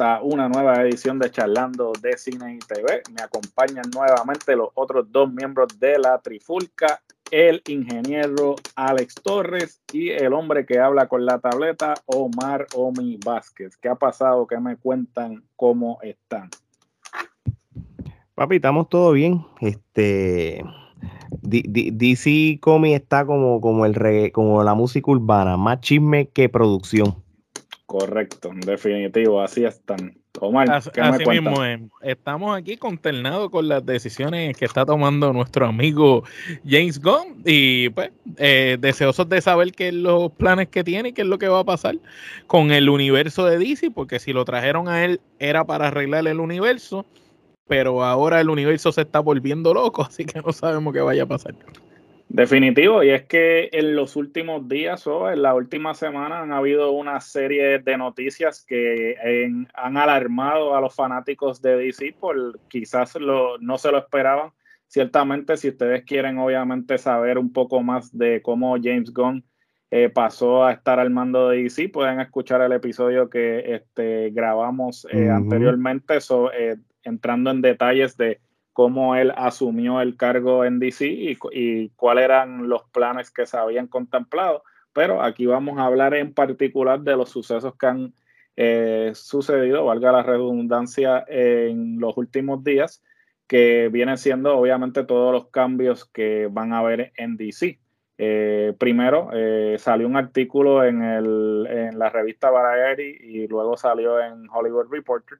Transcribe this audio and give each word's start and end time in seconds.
A 0.00 0.20
una 0.22 0.48
nueva 0.48 0.82
edición 0.82 1.18
de 1.18 1.30
Charlando 1.30 1.92
de 2.00 2.16
Cine 2.16 2.54
y 2.54 2.58
TV. 2.58 3.02
Me 3.14 3.22
acompañan 3.22 3.84
nuevamente 3.94 4.54
los 4.56 4.68
otros 4.74 5.10
dos 5.10 5.32
miembros 5.32 5.78
de 5.78 5.98
la 5.98 6.18
Trifulca, 6.18 7.00
el 7.30 7.62
ingeniero 7.66 8.56
Alex 8.74 9.14
Torres 9.16 9.82
y 9.92 10.10
el 10.10 10.32
hombre 10.32 10.64
que 10.66 10.78
habla 10.78 11.08
con 11.08 11.24
la 11.26 11.38
tableta, 11.38 11.94
Omar 12.06 12.66
Omi 12.74 13.18
Vázquez. 13.24 13.76
¿Qué 13.76 13.88
ha 13.88 13.94
pasado? 13.94 14.46
¿Qué 14.46 14.58
me 14.60 14.76
cuentan? 14.76 15.42
¿Cómo 15.56 15.98
están? 16.02 16.50
Papi, 18.34 18.56
estamos 18.56 18.88
todo 18.88 19.12
bien. 19.12 19.44
Este 19.60 20.64
DC 21.42 22.58
Comics 22.60 23.00
está 23.02 23.24
como, 23.24 23.60
como 23.60 23.86
el 23.86 23.94
regga- 23.94 24.32
como 24.32 24.62
la 24.62 24.74
música 24.74 25.10
urbana, 25.10 25.56
más 25.56 25.80
chisme 25.80 26.28
que 26.28 26.48
producción. 26.48 27.22
Correcto, 27.86 28.50
en 28.50 28.60
definitivo, 28.60 29.40
así 29.40 29.64
están. 29.64 30.18
Omar, 30.40 30.66
¿qué 30.92 31.00
me 31.00 31.06
así 31.06 31.24
cuentan? 31.24 31.52
mismo 31.52 31.64
es. 31.64 31.80
Estamos 32.02 32.58
aquí 32.58 32.76
consternados 32.76 33.48
con 33.48 33.68
las 33.68 33.86
decisiones 33.86 34.56
que 34.56 34.64
está 34.64 34.84
tomando 34.84 35.32
nuestro 35.32 35.66
amigo 35.66 36.24
James 36.66 37.00
Gunn 37.00 37.42
y 37.44 37.88
pues 37.90 38.10
eh, 38.38 38.76
deseosos 38.80 39.28
de 39.28 39.40
saber 39.40 39.70
qué 39.70 39.88
es 39.88 39.94
los 39.94 40.32
planes 40.32 40.68
que 40.68 40.82
tiene 40.82 41.10
y 41.10 41.12
qué 41.12 41.22
es 41.22 41.28
lo 41.28 41.38
que 41.38 41.46
va 41.46 41.60
a 41.60 41.64
pasar 41.64 41.96
con 42.48 42.72
el 42.72 42.88
universo 42.88 43.46
de 43.46 43.56
DC, 43.56 43.92
porque 43.92 44.18
si 44.18 44.32
lo 44.32 44.44
trajeron 44.44 44.88
a 44.88 45.04
él 45.04 45.20
era 45.38 45.64
para 45.64 45.86
arreglar 45.86 46.26
el 46.26 46.40
universo, 46.40 47.06
pero 47.68 48.02
ahora 48.02 48.40
el 48.40 48.50
universo 48.50 48.90
se 48.90 49.02
está 49.02 49.20
volviendo 49.20 49.72
loco, 49.72 50.02
así 50.08 50.24
que 50.24 50.40
no 50.40 50.52
sabemos 50.52 50.92
qué 50.92 51.00
vaya 51.00 51.22
a 51.22 51.26
pasar. 51.26 51.54
Definitivo, 52.28 53.04
y 53.04 53.10
es 53.10 53.22
que 53.26 53.70
en 53.72 53.94
los 53.94 54.16
últimos 54.16 54.68
días 54.68 55.06
o 55.06 55.30
en 55.30 55.42
la 55.42 55.54
última 55.54 55.94
semana 55.94 56.40
han 56.40 56.52
habido 56.52 56.90
una 56.90 57.20
serie 57.20 57.78
de 57.78 57.96
noticias 57.96 58.64
que 58.66 59.12
en- 59.22 59.68
han 59.74 59.96
alarmado 59.96 60.74
a 60.74 60.80
los 60.80 60.94
fanáticos 60.94 61.62
de 61.62 61.76
DC 61.76 62.16
por 62.18 62.58
quizás 62.68 63.14
lo, 63.14 63.58
no 63.58 63.78
se 63.78 63.92
lo 63.92 63.98
esperaban. 63.98 64.50
Ciertamente, 64.88 65.56
si 65.56 65.68
ustedes 65.68 66.04
quieren 66.04 66.38
obviamente 66.38 66.98
saber 66.98 67.38
un 67.38 67.52
poco 67.52 67.80
más 67.82 68.16
de 68.16 68.42
cómo 68.42 68.76
James 68.82 69.12
Gunn 69.12 69.44
eh, 69.92 70.08
pasó 70.08 70.64
a 70.64 70.72
estar 70.72 70.98
al 70.98 71.10
mando 71.10 71.48
de 71.50 71.62
DC, 71.62 71.88
pueden 71.90 72.18
escuchar 72.20 72.60
el 72.60 72.72
episodio 72.72 73.30
que 73.30 73.76
este, 73.76 74.30
grabamos 74.30 75.06
eh, 75.12 75.30
anteriormente, 75.30 76.20
so, 76.20 76.52
eh, 76.52 76.76
entrando 77.04 77.50
en 77.52 77.62
detalles 77.62 78.16
de 78.16 78.40
cómo 78.76 79.16
él 79.16 79.32
asumió 79.38 80.02
el 80.02 80.18
cargo 80.18 80.62
en 80.62 80.78
DC 80.78 81.06
y, 81.06 81.38
y 81.52 81.88
cuáles 81.96 82.24
eran 82.26 82.68
los 82.68 82.82
planes 82.90 83.30
que 83.30 83.46
se 83.46 83.56
habían 83.56 83.86
contemplado. 83.86 84.64
Pero 84.92 85.22
aquí 85.22 85.46
vamos 85.46 85.78
a 85.78 85.86
hablar 85.86 86.12
en 86.12 86.34
particular 86.34 87.00
de 87.00 87.16
los 87.16 87.30
sucesos 87.30 87.74
que 87.78 87.86
han 87.86 88.14
eh, 88.54 89.12
sucedido, 89.14 89.86
valga 89.86 90.12
la 90.12 90.22
redundancia, 90.22 91.24
en 91.26 91.98
los 92.00 92.18
últimos 92.18 92.62
días, 92.64 93.02
que 93.46 93.88
vienen 93.88 94.18
siendo 94.18 94.58
obviamente 94.58 95.04
todos 95.04 95.32
los 95.32 95.48
cambios 95.48 96.04
que 96.04 96.46
van 96.50 96.74
a 96.74 96.80
haber 96.80 97.12
en 97.16 97.38
DC. 97.38 97.80
Eh, 98.18 98.74
primero 98.78 99.30
eh, 99.32 99.76
salió 99.78 100.06
un 100.06 100.16
artículo 100.16 100.84
en, 100.84 101.02
el, 101.02 101.66
en 101.70 101.98
la 101.98 102.10
revista 102.10 102.50
Variety 102.50 103.16
y 103.22 103.48
luego 103.48 103.78
salió 103.78 104.20
en 104.20 104.50
Hollywood 104.50 104.88
Reporter 104.90 105.38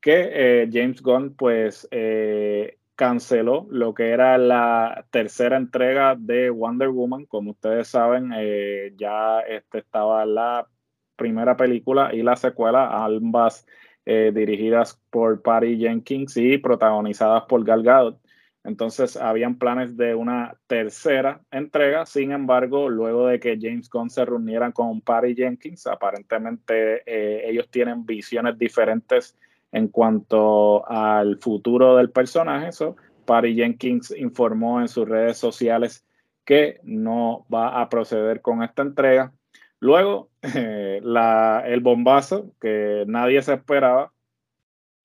que 0.00 0.30
eh, 0.32 0.68
James 0.72 1.02
Gunn 1.02 1.34
pues 1.34 1.88
eh, 1.90 2.78
canceló 2.98 3.68
lo 3.70 3.94
que 3.94 4.10
era 4.10 4.36
la 4.38 5.06
tercera 5.12 5.56
entrega 5.56 6.16
de 6.18 6.50
Wonder 6.50 6.88
Woman. 6.88 7.26
Como 7.26 7.52
ustedes 7.52 7.86
saben, 7.86 8.32
eh, 8.36 8.92
ya 8.96 9.38
este, 9.42 9.78
estaba 9.78 10.26
la 10.26 10.66
primera 11.14 11.56
película 11.56 12.12
y 12.12 12.22
la 12.22 12.34
secuela, 12.34 13.04
ambas 13.04 13.64
eh, 14.04 14.32
dirigidas 14.34 15.00
por 15.10 15.42
Patty 15.42 15.78
Jenkins 15.78 16.36
y 16.38 16.58
protagonizadas 16.58 17.44
por 17.44 17.64
Gal 17.64 17.84
Gadot. 17.84 18.20
Entonces 18.64 19.16
habían 19.16 19.58
planes 19.58 19.96
de 19.96 20.16
una 20.16 20.58
tercera 20.66 21.40
entrega, 21.52 22.04
sin 22.04 22.32
embargo, 22.32 22.88
luego 22.88 23.28
de 23.28 23.38
que 23.38 23.56
James 23.60 23.88
Gunn 23.88 24.10
se 24.10 24.24
reunieran 24.24 24.72
con 24.72 25.02
Patty 25.02 25.36
Jenkins, 25.36 25.86
aparentemente 25.86 27.02
eh, 27.06 27.48
ellos 27.48 27.70
tienen 27.70 28.04
visiones 28.04 28.58
diferentes 28.58 29.38
en 29.72 29.88
cuanto 29.88 30.88
al 30.88 31.38
futuro 31.38 31.96
del 31.96 32.10
personaje. 32.10 32.72
So, 32.72 32.96
Patty 33.24 33.54
Jenkins 33.54 34.10
informó 34.16 34.80
en 34.80 34.88
sus 34.88 35.08
redes 35.08 35.36
sociales 35.36 36.04
que 36.44 36.80
no 36.82 37.46
va 37.52 37.80
a 37.80 37.88
proceder 37.88 38.40
con 38.40 38.62
esta 38.62 38.82
entrega. 38.82 39.32
Luego, 39.80 40.30
eh, 40.42 41.00
la, 41.04 41.62
el 41.66 41.80
bombazo 41.80 42.52
que 42.60 43.04
nadie 43.06 43.42
se 43.42 43.54
esperaba. 43.54 44.12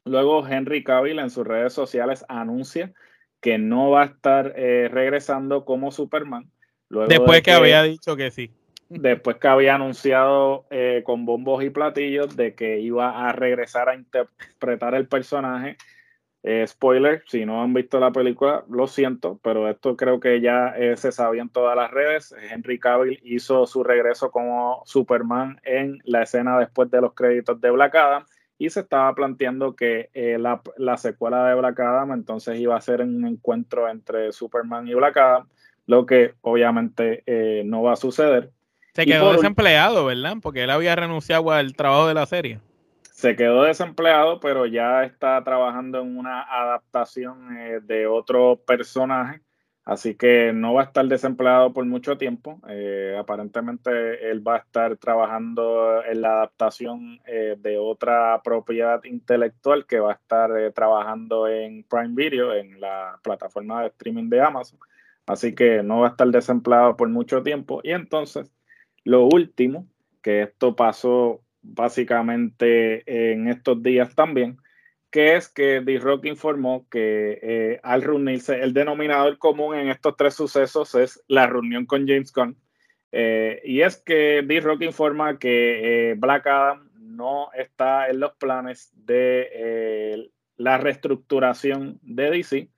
Luego, 0.05 0.47
Henry 0.47 0.83
Cavill 0.83 1.19
en 1.19 1.29
sus 1.29 1.45
redes 1.45 1.73
sociales 1.73 2.25
anuncia 2.27 2.93
que 3.41 3.57
no 3.57 3.89
va 3.89 4.03
a 4.03 4.05
estar 4.05 4.53
eh, 4.55 4.89
regresando 4.89 5.65
como 5.65 5.91
Superman. 5.91 6.49
Luego 6.87 7.09
Después 7.09 7.39
de 7.39 7.43
que 7.43 7.51
había 7.51 7.83
dicho 7.83 8.15
que 8.15 8.31
sí. 8.31 8.51
Después 8.99 9.37
que 9.37 9.47
había 9.47 9.75
anunciado 9.75 10.65
eh, 10.69 11.01
con 11.05 11.25
bombos 11.25 11.63
y 11.63 11.69
platillos 11.69 12.35
de 12.35 12.55
que 12.55 12.79
iba 12.79 13.27
a 13.27 13.31
regresar 13.33 13.89
a 13.89 13.95
interpretar 13.95 14.95
el 14.95 15.07
personaje. 15.07 15.77
Eh, 16.45 16.67
spoiler, 16.67 17.23
si 17.25 17.45
no 17.45 17.63
han 17.63 17.73
visto 17.73 18.01
la 18.01 18.11
película, 18.11 18.65
lo 18.69 18.85
siento, 18.87 19.39
pero 19.41 19.69
esto 19.69 19.95
creo 19.95 20.19
que 20.19 20.41
ya 20.41 20.73
eh, 20.77 20.97
se 20.97 21.13
sabía 21.13 21.41
en 21.41 21.49
todas 21.49 21.73
las 21.75 21.89
redes. 21.89 22.35
Henry 22.51 22.79
Cavill 22.79 23.21
hizo 23.23 23.65
su 23.65 23.81
regreso 23.81 24.29
como 24.29 24.83
Superman 24.85 25.61
en 25.63 25.99
la 26.03 26.23
escena 26.23 26.59
después 26.59 26.91
de 26.91 26.99
los 26.99 27.13
créditos 27.13 27.61
de 27.61 27.71
Black 27.71 27.95
Adam 27.95 28.25
y 28.57 28.69
se 28.69 28.81
estaba 28.81 29.15
planteando 29.15 29.73
que 29.75 30.09
eh, 30.13 30.37
la, 30.37 30.61
la 30.77 30.97
secuela 30.97 31.47
de 31.47 31.55
Black 31.55 31.79
Adam 31.79 32.11
entonces 32.11 32.59
iba 32.59 32.75
a 32.75 32.81
ser 32.81 33.01
un 33.01 33.25
encuentro 33.25 33.89
entre 33.89 34.33
Superman 34.33 34.85
y 34.85 34.95
Black 34.95 35.15
Adam, 35.15 35.47
lo 35.85 36.05
que 36.05 36.33
obviamente 36.41 37.23
no 37.65 37.83
va 37.83 37.93
a 37.93 37.97
suceder. 37.97 38.51
Se 38.93 39.05
quedó 39.05 39.25
por- 39.25 39.35
desempleado, 39.37 40.05
¿verdad? 40.05 40.37
Porque 40.41 40.63
él 40.63 40.69
había 40.69 40.95
renunciado 40.95 41.51
al 41.51 41.73
trabajo 41.75 42.07
de 42.07 42.13
la 42.13 42.25
serie. 42.25 42.59
se 43.11 43.35
quedó 43.35 43.63
desempleado, 43.63 44.39
pero 44.39 44.65
ya 44.65 45.03
está 45.03 45.41
trabajando 45.43 46.01
en 46.01 46.17
una 46.17 46.41
adaptación 46.41 47.55
eh, 47.57 47.79
de 47.83 48.07
otro 48.07 48.61
personaje, 48.65 49.41
así 49.85 50.15
que 50.15 50.51
no 50.53 50.73
va 50.73 50.81
a 50.81 50.85
estar 50.85 51.05
desempleado 51.07 51.71
por 51.73 51.85
mucho 51.85 52.17
tiempo. 52.17 52.59
Eh, 52.67 53.15
aparentemente 53.17 54.29
él 54.31 54.45
va 54.45 54.55
a 54.55 54.59
estar 54.59 54.97
trabajando 54.97 56.03
en 56.03 56.21
la 56.21 56.33
adaptación 56.33 57.19
eh, 57.25 57.55
de 57.59 57.77
otra 57.77 58.41
propiedad 58.43 59.03
intelectual 59.05 59.85
que 59.85 59.99
va 59.99 60.11
a 60.11 60.15
estar 60.15 60.51
eh, 60.57 60.71
trabajando 60.71 61.47
en 61.47 61.83
Prime 61.83 62.13
Video, 62.15 62.53
en 62.53 62.79
la 62.81 63.19
plataforma 63.23 63.81
de 63.81 63.87
streaming 63.89 64.29
de 64.29 64.41
Amazon. 64.41 64.79
Así 65.25 65.55
que 65.55 65.83
no 65.83 66.01
va 66.01 66.07
a 66.07 66.11
estar 66.11 66.27
desempleado 66.27 66.97
por 66.97 67.07
mucho 67.09 67.41
tiempo. 67.43 67.79
Y 67.83 67.91
entonces, 67.91 68.51
lo 69.03 69.25
último, 69.25 69.87
que 70.21 70.43
esto 70.43 70.75
pasó 70.75 71.41
básicamente 71.61 73.31
en 73.31 73.47
estos 73.47 73.81
días 73.81 74.15
también, 74.15 74.57
que 75.11 75.35
es 75.35 75.47
que 75.47 75.81
D-Rock 75.81 76.25
informó 76.25 76.87
que 76.89 77.39
eh, 77.41 77.79
al 77.83 78.01
reunirse, 78.01 78.61
el 78.61 78.73
denominador 78.73 79.37
común 79.37 79.75
en 79.75 79.89
estos 79.89 80.17
tres 80.17 80.33
sucesos 80.33 80.95
es 80.95 81.23
la 81.27 81.45
reunión 81.45 81.85
con 81.85 82.07
James 82.07 82.33
Gunn. 82.33 82.57
Eh, 83.15 83.61
y 83.63 83.81
es 83.81 83.97
que 83.97 84.41
D-Rock 84.43 84.81
informa 84.81 85.37
que 85.37 86.09
eh, 86.09 86.15
Black 86.17 86.47
Adam 86.47 86.89
no 86.97 87.49
está 87.53 88.09
en 88.09 88.19
los 88.19 88.31
planes 88.33 88.91
de 88.95 89.49
eh, 89.53 90.31
la 90.57 90.79
reestructuración 90.79 91.99
de 92.01 92.31
DC. 92.31 92.69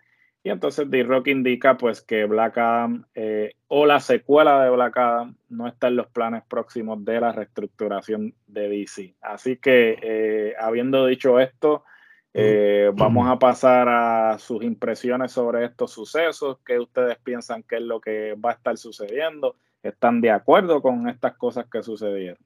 Y 0.46 0.52
entonces 0.52 0.92
D-Rock 0.92 1.30
indica 1.30 1.76
pues 1.76 2.04
que 2.04 2.26
Black 2.26 2.60
Adam 2.60 3.06
eh, 3.16 3.56
o 3.68 3.88
la 3.88 4.00
secuela 4.00 4.64
de 4.64 4.70
Black 4.70 4.96
Adam 4.96 5.36
no 5.50 5.68
está 5.68 5.88
en 5.88 5.96
los 5.96 6.06
planes 6.06 6.44
próximos 6.48 7.04
de 7.04 7.20
la 7.20 7.32
reestructuración 7.32 8.36
de 8.46 8.70
DC. 8.70 9.16
Así 9.22 9.58
que 9.58 9.98
eh, 10.04 10.54
habiendo 10.60 11.08
dicho 11.08 11.40
esto, 11.40 11.84
eh, 12.32 12.92
vamos 12.94 13.28
a 13.28 13.40
pasar 13.40 13.90
a 13.90 14.38
sus 14.38 14.64
impresiones 14.64 15.32
sobre 15.32 15.66
estos 15.66 15.92
sucesos, 15.92 16.60
qué 16.64 16.78
ustedes 16.78 17.18
piensan 17.24 17.64
que 17.64 17.78
es 17.78 17.82
lo 17.82 18.00
que 18.00 18.36
va 18.36 18.52
a 18.52 18.54
estar 18.54 18.78
sucediendo, 18.78 19.56
están 19.82 20.22
de 20.22 20.30
acuerdo 20.30 20.80
con 20.80 21.10
estas 21.10 21.36
cosas 21.38 21.66
que 21.72 21.82
sucedieron. 21.82 22.38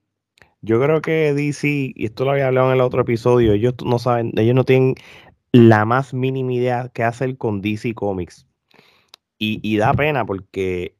Yo 0.61 0.81
creo 0.81 1.01
que 1.01 1.33
DC, 1.33 1.93
y 1.95 2.05
esto 2.05 2.23
lo 2.23 2.31
había 2.31 2.47
hablado 2.47 2.67
en 2.67 2.75
el 2.75 2.81
otro 2.81 3.01
episodio, 3.01 3.53
ellos 3.53 3.75
no 3.85 3.97
saben, 3.99 4.31
ellos 4.37 4.55
no 4.55 4.65
tienen 4.65 4.95
la 5.51 5.85
más 5.85 6.13
mínima 6.13 6.53
idea 6.53 6.89
qué 6.93 7.03
hacer 7.03 7.37
con 7.37 7.61
DC 7.61 7.93
Comics. 7.93 8.45
Y, 9.37 9.59
y 9.63 9.77
da 9.77 9.93
pena 9.93 10.25
porque, 10.25 10.95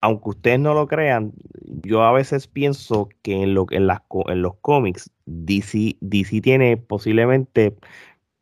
aunque 0.00 0.30
ustedes 0.30 0.58
no 0.58 0.74
lo 0.74 0.88
crean, 0.88 1.32
yo 1.84 2.02
a 2.02 2.12
veces 2.12 2.48
pienso 2.48 3.08
que 3.22 3.42
en, 3.42 3.54
lo, 3.54 3.66
en, 3.70 3.86
las, 3.86 4.00
en 4.26 4.42
los 4.42 4.56
cómics, 4.56 5.10
DC, 5.26 5.96
DC 6.00 6.40
tiene 6.40 6.76
posiblemente 6.76 7.76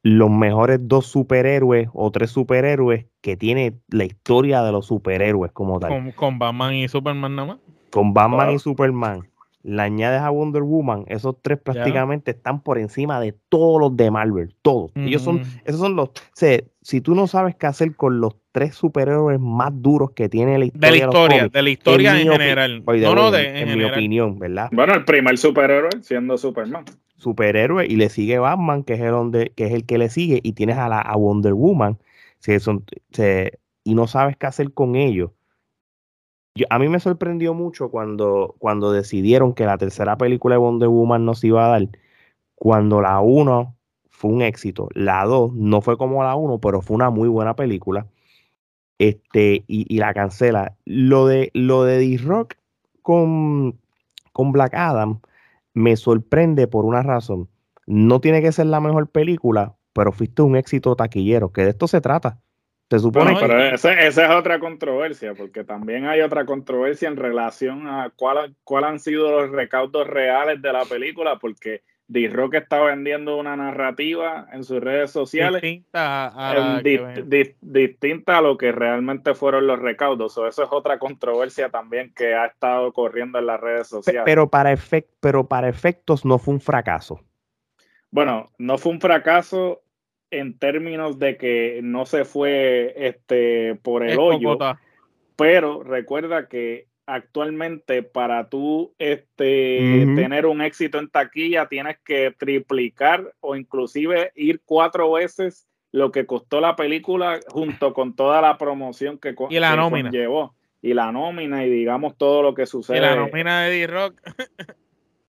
los 0.03 0.31
mejores 0.31 0.81
dos 0.83 1.07
superhéroes 1.07 1.89
o 1.93 2.11
tres 2.11 2.31
superhéroes 2.31 3.07
que 3.21 3.37
tiene 3.37 3.79
la 3.89 4.05
historia 4.05 4.63
de 4.63 4.73
los 4.73 4.87
superhéroes 4.87 5.53
como 5.53 5.79
tal. 5.79 5.91
Con, 5.91 6.13
con 6.13 6.39
Batman 6.39 6.75
y 6.75 6.89
Superman 6.89 7.37
nada 7.37 7.49
más. 7.49 7.59
Con 7.91 8.15
Batman 8.15 8.53
y 8.53 8.59
Superman. 8.59 9.29
Le 9.63 9.83
añades 9.83 10.23
a 10.23 10.31
Wonder 10.31 10.63
Woman, 10.63 11.05
esos 11.09 11.37
tres 11.43 11.59
prácticamente 11.59 12.31
están 12.31 12.63
por 12.63 12.79
encima 12.79 13.21
de 13.21 13.35
todos 13.51 13.79
los 13.79 13.95
de 13.95 14.11
Marvel, 14.11 14.55
todos. 14.63 14.91
Ellos 14.95 15.21
son, 15.21 15.43
esos 15.67 15.81
son 15.81 15.97
los, 15.97 16.09
o 16.09 16.13
si 16.81 17.01
tú 17.03 17.15
no 17.15 17.27
sabes 17.27 17.57
qué 17.57 17.67
hacer 17.67 17.95
con 17.95 18.21
los 18.21 18.37
tres 18.53 18.75
superhéroes 18.75 19.39
más 19.39 19.71
duros 19.75 20.13
que 20.13 20.31
tiene 20.31 20.59
la 20.59 20.65
historia. 20.65 20.91
De 20.91 20.97
la 20.97 21.05
historia, 21.05 21.49
de 21.49 21.63
la 21.63 21.71
historia 21.71 22.21
en, 22.21 22.33
general. 22.33 22.83
no, 22.87 23.15
no, 23.15 23.31
de, 23.31 23.61
en, 23.61 23.77
mi 23.77 23.85
opinión, 23.85 24.39
¿verdad? 24.39 24.71
Bueno, 24.73 24.95
el 24.95 25.05
primer 25.05 25.37
superhéroe 25.37 25.91
siendo 26.01 26.39
Superman. 26.39 26.87
Superhéroe 27.17 27.87
y 27.87 27.97
le 27.97 28.09
sigue 28.09 28.39
Batman, 28.39 28.83
que 28.83 28.95
es 28.95 29.01
el, 29.01 29.11
donde, 29.11 29.53
que 29.55 29.67
es 29.67 29.73
el 29.73 29.85
que 29.85 29.99
le 29.99 30.09
sigue, 30.09 30.41
y 30.43 30.55
tienes 30.55 30.79
a, 30.79 30.89
la, 30.89 31.03
a 31.03 31.17
Wonder 31.17 31.53
Woman, 31.53 31.99
si 32.39 32.59
son, 32.61 32.85
y 33.85 33.95
no 33.95 34.07
sabes 34.07 34.39
qué 34.39 34.47
hacer 34.47 34.73
con 34.73 34.97
ellos 34.97 35.33
a 36.69 36.79
mí 36.79 36.89
me 36.89 37.01
sorprendió 37.01 37.55
mucho 37.55 37.91
cuando, 37.91 38.55
cuando 38.59 38.93
decidieron 38.93 39.55
que 39.55 39.67
la 39.67 39.79
tercera 39.79 40.17
película 40.17 40.57
de 40.57 40.59
Wonder 40.59 40.89
Woman 40.89 41.25
nos 41.25 41.45
iba 41.45 41.67
a 41.67 41.69
dar, 41.69 41.89
cuando 42.55 43.01
la 43.01 43.21
1 43.21 43.77
fue 44.11 44.31
un 44.31 44.43
éxito, 44.43 44.89
la 44.95 45.25
2 45.25 45.55
no 45.55 45.81
fue 45.81 45.97
como 45.97 46.23
la 46.23 46.35
1, 46.35 46.61
pero 46.61 46.83
fue 46.83 46.97
una 46.97 47.11
muy 47.11 47.29
buena 47.29 47.57
película, 47.57 48.07
este, 48.99 49.65
y, 49.67 49.97
la 49.99 50.13
cancela. 50.13 50.77
Lo 50.85 51.27
de, 51.27 51.51
lo 51.55 51.85
de 51.85 51.99
D-Rock 51.99 52.57
con, 53.03 53.81
con 54.33 54.53
Black 54.53 54.75
Adam 54.75 55.21
me 55.73 55.97
sorprende 55.97 56.67
por 56.69 56.85
una 56.85 57.03
razón. 57.03 57.49
No 57.87 58.21
tiene 58.21 58.43
que 58.43 58.53
ser 58.53 58.67
la 58.67 58.81
mejor 58.81 59.09
película, 59.09 59.75
pero 59.95 60.13
fuiste 60.13 60.43
un 60.43 60.57
éxito 60.57 60.97
taquillero, 60.97 61.51
que 61.53 61.65
de 61.65 61.71
esto 61.71 61.89
se 61.89 62.01
trata. 62.01 62.41
Se 62.91 62.99
supone 62.99 63.37
pero 63.39 63.57
esa, 63.63 63.93
es 63.93 64.19
otra 64.19 64.59
controversia, 64.59 65.35
porque 65.35 65.63
también 65.63 66.07
hay 66.07 66.23
otra 66.23 66.45
controversia 66.45 67.07
en 67.09 67.17
relación 67.17 67.87
a 67.87 68.11
cuáles 68.17 68.51
cuál 68.65 68.83
han 68.83 68.99
sido 68.99 69.31
los 69.31 69.51
recaudos 69.53 70.09
reales 70.09 70.61
de 70.61 70.73
la 70.73 70.85
película, 70.85 71.39
porque 71.39 71.83
D-Rock 72.09 72.55
está 72.55 72.81
vendiendo 72.81 73.37
una 73.37 73.55
narrativa 73.55 74.49
en 74.53 74.65
sus 74.65 74.81
redes 74.81 75.13
sociales 75.13 75.63
distinta 75.63 76.33
a, 76.35 76.83
distinta 77.61 78.39
a 78.39 78.43
lo 78.43 78.59
que 78.59 78.73
realmente 78.73 79.35
fueron 79.35 79.69
los 79.69 79.79
recaudos. 79.79 80.37
O 80.37 80.49
eso 80.49 80.65
es 80.65 80.69
otra 80.73 80.99
controversia 80.99 81.69
también 81.69 82.13
que 82.13 82.35
ha 82.35 82.47
estado 82.47 82.93
corriendo 82.93 83.39
en 83.39 83.47
las 83.47 83.61
redes 83.61 83.87
sociales. 83.87 84.23
Pero 84.25 84.51
para, 84.51 84.77
pero 85.21 85.47
para 85.47 85.69
efectos 85.69 86.25
no 86.25 86.39
fue 86.39 86.55
un 86.55 86.61
fracaso. 86.61 87.21
Bueno, 88.11 88.51
no 88.59 88.77
fue 88.77 88.91
un 88.91 89.01
fracaso 89.01 89.81
en 90.31 90.59
términos 90.59 91.19
de 91.19 91.37
que 91.37 91.81
no 91.83 92.07
se 92.07 92.25
fue 92.25 92.95
este 92.97 93.77
por 93.83 94.05
el 94.07 94.19
hoyo. 94.19 94.59
Pero 95.37 95.83
recuerda 95.83 96.49
que 96.49 96.87
actualmente 97.07 98.03
para 98.03 98.49
tú 98.49 98.95
este, 98.99 100.07
tener 100.15 100.47
un 100.47 100.63
éxito 100.63 100.99
en 100.99 101.09
taquilla 101.09 101.67
tienes 101.67 101.99
que 102.05 102.35
triplicar 102.39 103.35
o 103.41 103.57
inclusive 103.57 104.33
ir 104.37 104.61
cuatro 104.65 105.13
veces 105.13 105.67
lo 105.93 106.13
que 106.13 106.27
costó 106.27 106.61
la 106.61 106.77
película 106.77 107.41
junto 107.49 107.95
con 107.95 108.15
toda 108.15 108.41
la 108.41 108.59
promoción 108.59 109.19
que, 109.19 109.35
y 109.49 109.59
la 109.59 109.75
nómina. 109.75 110.11
llevó 110.11 110.55
y 110.83 110.95
la 110.95 111.11
nómina 111.11 111.65
y 111.65 111.71
digamos 111.71 112.17
todo 112.17 112.43
lo 112.43 112.55
que 112.55 112.67
sucede. 112.67 112.99
Y 112.99 113.01
la 113.01 113.17
nómina 113.17 113.63
de 113.63 113.71
D-Rock. 113.71 114.21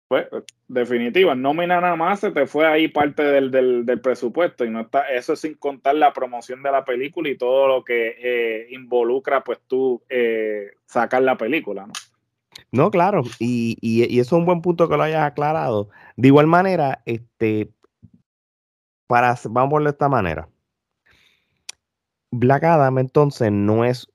pues 0.08 0.28
definitiva, 0.68 1.36
nómina 1.36 1.82
nada 1.82 1.96
más 1.96 2.22
se 2.22 2.32
te 2.32 2.46
fue 2.48 2.66
ahí 2.66 2.88
parte 2.88 3.24
del, 3.24 3.52
del, 3.52 4.02
presupuesto 4.02 4.64
y 4.64 4.70
no 4.70 4.82
está, 4.82 5.02
eso 5.10 5.36
sin 5.36 5.56
contar 5.56 5.96
la 5.96 6.14
promoción 6.14 6.64
de 6.64 6.72
la 6.72 6.86
película 6.86 7.30
y 7.30 7.38
todo 7.38 7.68
lo 7.68 7.84
que 7.84 8.16
eh, 8.18 8.68
involucra 8.72 9.44
pues 9.44 9.60
tú 9.68 10.02
eh, 10.10 10.72
sacar 10.86 11.24
la 11.24 11.38
película, 11.38 11.86
¿no? 11.86 11.94
No, 12.72 12.90
claro, 12.90 13.22
y, 13.40 13.78
y, 13.82 14.20
eso 14.20 14.36
es 14.36 14.40
un 14.40 14.46
buen 14.46 14.62
punto 14.62 14.90
que 14.90 14.98
lo 14.98 15.04
hayas 15.04 15.24
aclarado. 15.24 15.90
De 16.16 16.30
igual 16.30 16.48
manera, 16.48 17.02
este, 17.06 17.70
para, 19.06 19.38
vamos 19.50 19.74
a 19.74 19.76
verlo 19.76 19.90
de 19.90 19.92
esta 19.92 20.10
manera. 20.10 20.50
Black 22.32 22.64
Adam 22.64 22.98
entonces 22.98 23.52
no 23.52 23.86
es 23.86 24.08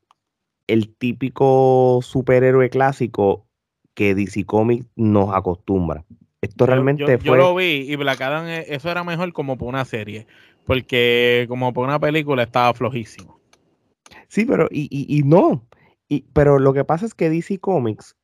el 0.67 0.94
típico 0.94 2.00
superhéroe 2.03 2.69
clásico 2.69 3.47
que 3.94 4.15
DC 4.15 4.44
Comics 4.44 4.87
nos 4.97 5.35
acostumbra. 5.35 6.05
Esto 6.41 6.67
realmente 6.67 7.03
yo, 7.03 7.06
fue. 7.06 7.19
Yo 7.19 7.37
lo 7.37 7.55
vi 7.55 7.87
y 7.89 7.97
Black 7.97 8.21
Adam, 8.21 8.47
eh, 8.47 8.65
eso 8.69 8.91
era 8.91 9.05
mejor 9.05 9.33
como 9.33 9.56
por 9.56 9.69
una 9.69 9.85
serie, 9.85 10.27
porque 10.67 11.47
como 11.49 11.73
por 11.73 11.87
una 11.87 12.00
película 12.00 12.43
estaba 12.43 12.75
flojísimo. 12.75 13.41
Sí, 14.27 14.44
pero 14.44 14.69
y, 14.71 14.89
y, 14.91 15.23
no. 15.23 15.65
Y, 16.09 16.25
pero 16.33 16.59
lo 16.59 16.73
que 16.73 16.85
pasa 16.85 17.06
es 17.06 17.15
que 17.15 17.31
DC 17.31 17.59
Comics 17.59 18.17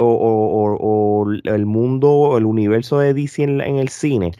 o, 0.00 0.06
o, 0.06 0.76
o 0.80 1.32
el 1.32 1.66
mundo, 1.66 2.36
el 2.38 2.44
universo 2.44 2.98
de 2.98 3.12
DC 3.12 3.42
en, 3.42 3.60
el 3.60 3.88
cine, 3.88 4.32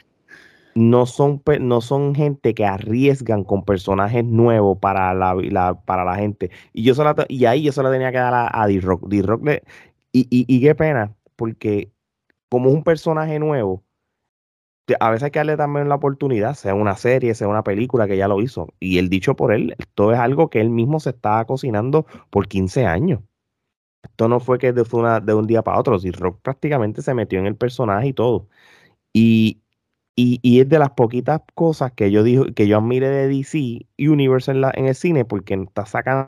no 0.74 1.04
son, 1.06 1.42
no 1.60 1.80
son 1.80 2.14
gente 2.14 2.54
que 2.54 2.64
arriesgan 2.64 3.44
con 3.44 3.64
personajes 3.64 4.24
nuevos 4.24 4.78
para 4.78 5.12
la, 5.12 5.74
para 5.84 6.04
la 6.04 6.14
gente. 6.14 6.50
Y 6.72 6.84
yo 6.84 6.94
solo, 6.94 7.14
y 7.28 7.46
ahí 7.46 7.62
yo 7.62 7.72
solo 7.72 7.90
tenía 7.90 8.12
que 8.12 8.18
dar 8.18 8.34
a, 8.34 8.62
a 8.62 8.66
D-Rock. 8.66 9.08
D-Rock 9.08 9.42
y, 10.12 10.26
y, 10.30 10.60
qué 10.60 10.74
pena, 10.74 11.14
porque 11.36 11.90
como 12.50 12.68
es 12.68 12.74
un 12.74 12.84
personaje 12.84 13.38
nuevo, 13.38 13.82
a 15.00 15.10
veces 15.10 15.24
hay 15.24 15.30
que 15.30 15.38
darle 15.38 15.56
también 15.56 15.88
la 15.88 15.94
oportunidad, 15.96 16.54
sea 16.54 16.74
una 16.74 16.96
serie, 16.96 17.34
sea 17.34 17.48
una 17.48 17.62
película 17.64 18.06
que 18.06 18.16
ya 18.16 18.28
lo 18.28 18.40
hizo. 18.42 18.68
Y 18.80 18.98
el 18.98 19.08
dicho 19.08 19.36
por 19.36 19.52
él, 19.52 19.74
esto 19.78 20.12
es 20.12 20.18
algo 20.18 20.50
que 20.50 20.60
él 20.60 20.70
mismo 20.70 21.00
se 21.00 21.10
estaba 21.10 21.44
cocinando 21.46 22.06
por 22.30 22.48
15 22.48 22.86
años. 22.86 23.20
Esto 24.02 24.28
no 24.28 24.40
fue 24.40 24.58
que 24.58 24.72
de, 24.72 24.84
una, 24.92 25.20
de 25.20 25.34
un 25.34 25.46
día 25.46 25.62
para 25.62 25.78
otro, 25.78 25.98
si 25.98 26.10
Rock 26.10 26.40
prácticamente 26.42 27.02
se 27.02 27.14
metió 27.14 27.38
en 27.38 27.46
el 27.46 27.56
personaje 27.56 28.08
y 28.08 28.12
todo. 28.12 28.48
Y, 29.12 29.62
y, 30.16 30.40
y, 30.42 30.60
es 30.60 30.68
de 30.68 30.78
las 30.78 30.90
poquitas 30.92 31.42
cosas 31.54 31.92
que 31.92 32.10
yo 32.10 32.22
digo, 32.22 32.46
que 32.54 32.68
yo 32.68 32.78
admire 32.78 33.08
de 33.08 33.28
DC 33.28 33.86
Universe 33.98 34.50
en, 34.50 34.60
la, 34.62 34.72
en 34.74 34.86
el 34.86 34.94
cine, 34.94 35.24
porque 35.24 35.54
está 35.54 35.86
sacando 35.86 36.26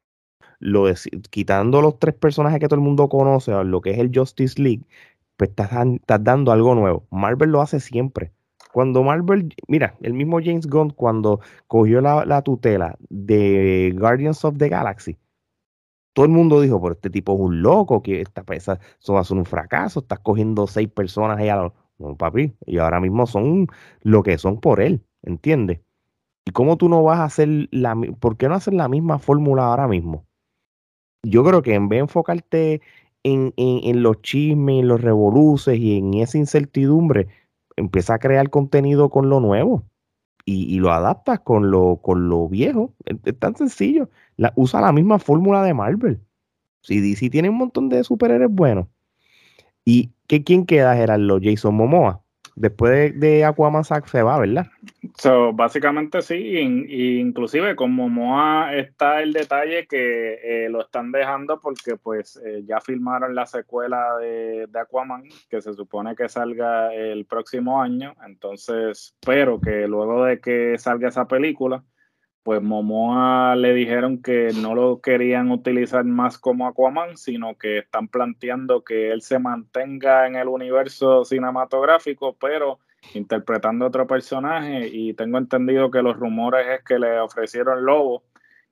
lo 0.64 0.86
quitando 1.30 1.82
los 1.82 1.98
tres 1.98 2.14
personajes 2.14 2.58
que 2.58 2.68
todo 2.68 2.76
el 2.76 2.84
mundo 2.84 3.08
conoce, 3.08 3.52
lo 3.64 3.80
que 3.82 3.90
es 3.90 3.98
el 3.98 4.10
Justice 4.12 4.60
League, 4.60 4.82
pues 5.36 5.50
estás, 5.50 5.70
dando 6.06 6.52
algo 6.52 6.74
nuevo. 6.74 7.06
Marvel 7.10 7.50
lo 7.50 7.60
hace 7.60 7.80
siempre. 7.80 8.32
Cuando 8.72 9.02
Marvel, 9.02 9.54
mira, 9.68 9.94
el 10.00 10.14
mismo 10.14 10.40
James 10.42 10.66
Gunn 10.66 10.90
cuando 10.90 11.40
cogió 11.68 12.00
la, 12.00 12.42
tutela 12.42 12.96
de 13.10 13.94
Guardians 13.96 14.44
of 14.44 14.56
the 14.56 14.68
Galaxy, 14.70 15.18
todo 16.14 16.24
el 16.24 16.32
mundo 16.32 16.60
dijo, 16.60 16.80
pero 16.80 16.94
este 16.94 17.10
tipo 17.10 17.34
es 17.34 17.40
un 17.40 17.62
loco, 17.62 18.02
que 18.02 18.22
esta 18.22 18.42
pesa, 18.42 18.78
eso 19.00 19.14
va 19.14 19.20
a 19.20 19.24
ser 19.24 19.36
un 19.36 19.44
fracaso, 19.44 20.00
estás 20.00 20.20
cogiendo 20.20 20.66
seis 20.66 20.88
personas 20.88 21.40
y 21.42 21.48
a 21.48 21.72
no, 21.98 22.16
papi, 22.16 22.54
y 22.66 22.78
ahora 22.78 23.00
mismo 23.00 23.26
son 23.26 23.68
lo 24.02 24.22
que 24.22 24.38
son 24.38 24.60
por 24.60 24.80
él, 24.80 25.04
¿entiendes? 25.22 25.80
¿Y 26.46 26.52
cómo 26.52 26.76
tú 26.76 26.88
no 26.88 27.02
vas 27.02 27.20
a 27.20 27.24
hacer 27.24 27.68
la, 27.70 27.96
por 28.18 28.36
qué 28.36 28.48
no 28.48 28.54
hacer 28.54 28.74
la 28.74 28.88
misma 28.88 29.18
fórmula 29.18 29.66
ahora 29.66 29.88
mismo? 29.88 30.26
Yo 31.24 31.44
creo 31.44 31.62
que 31.62 31.74
en 31.74 31.88
vez 31.88 31.98
de 31.98 32.00
enfocarte 32.02 32.80
en, 33.22 34.02
los 34.02 34.20
chismes, 34.22 34.80
en 34.80 34.88
los 34.88 35.00
revoluces 35.00 35.78
y 35.78 35.98
en 35.98 36.14
esa 36.14 36.38
incertidumbre, 36.38 37.28
empieza 37.76 38.14
a 38.14 38.18
crear 38.18 38.50
contenido 38.50 39.08
con 39.10 39.28
lo 39.28 39.40
nuevo 39.40 39.84
y, 40.44 40.78
lo 40.78 40.92
adaptas 40.92 41.40
con 41.40 41.70
lo, 41.70 42.00
con 42.02 42.28
lo 42.28 42.48
viejo. 42.48 42.92
Es, 43.06 43.38
tan 43.38 43.56
sencillo. 43.56 44.10
Usa 44.56 44.80
la 44.80 44.92
misma 44.92 45.18
fórmula 45.18 45.62
de 45.62 45.74
Marvel. 45.74 46.20
Si 46.82 47.00
DC 47.00 47.30
tiene 47.30 47.48
un 47.48 47.56
montón 47.56 47.88
de 47.88 48.04
superhéroes 48.04 48.50
buenos. 48.50 48.86
¿Y 49.84 50.12
qué, 50.26 50.44
quién 50.44 50.66
queda, 50.66 50.96
Gerardo? 50.96 51.38
Jason 51.42 51.74
Momoa 51.74 52.23
después 52.56 53.18
de, 53.18 53.44
Aquaman 53.44 53.84
se 53.84 54.22
va, 54.22 54.38
¿verdad? 54.38 54.66
So, 55.16 55.52
básicamente 55.52 56.22
sí, 56.22 56.34
y, 56.34 57.18
inclusive 57.18 57.76
con 57.76 57.92
Momoa 57.92 58.74
está 58.74 59.22
el 59.22 59.32
detalle 59.32 59.86
que 59.86 60.38
eh, 60.42 60.68
lo 60.68 60.82
están 60.82 61.12
dejando 61.12 61.60
porque 61.60 61.96
pues 61.96 62.40
eh, 62.44 62.64
ya 62.66 62.80
filmaron 62.80 63.34
la 63.34 63.46
secuela 63.46 64.16
de, 64.18 64.68
Aquaman 64.74 65.24
que 65.48 65.60
se 65.60 65.72
supone 65.74 66.14
que 66.16 66.28
salga 66.28 66.92
el 66.92 67.26
próximo 67.26 67.80
año, 67.80 68.14
entonces 68.26 69.14
pero 69.24 69.60
que 69.60 69.86
luego 69.86 70.24
de 70.24 70.40
que 70.40 70.76
salga 70.78 71.08
esa 71.08 71.26
película 71.26 71.82
pues 72.44 72.62
Momoa 72.62 73.56
le 73.56 73.72
dijeron 73.72 74.20
que 74.22 74.50
no 74.60 74.74
lo 74.74 75.00
querían 75.00 75.50
utilizar 75.50 76.04
más 76.04 76.38
como 76.38 76.68
Aquaman, 76.68 77.16
sino 77.16 77.56
que 77.56 77.78
están 77.78 78.06
planteando 78.08 78.84
que 78.84 79.10
él 79.12 79.22
se 79.22 79.38
mantenga 79.38 80.26
en 80.26 80.36
el 80.36 80.48
universo 80.48 81.24
cinematográfico, 81.24 82.36
pero 82.38 82.80
interpretando 83.14 83.86
otro 83.86 84.06
personaje. 84.06 84.88
Y 84.92 85.14
tengo 85.14 85.38
entendido 85.38 85.90
que 85.90 86.02
los 86.02 86.18
rumores 86.18 86.66
es 86.68 86.84
que 86.84 86.98
le 86.98 87.18
ofrecieron 87.18 87.82
Lobo, 87.86 88.22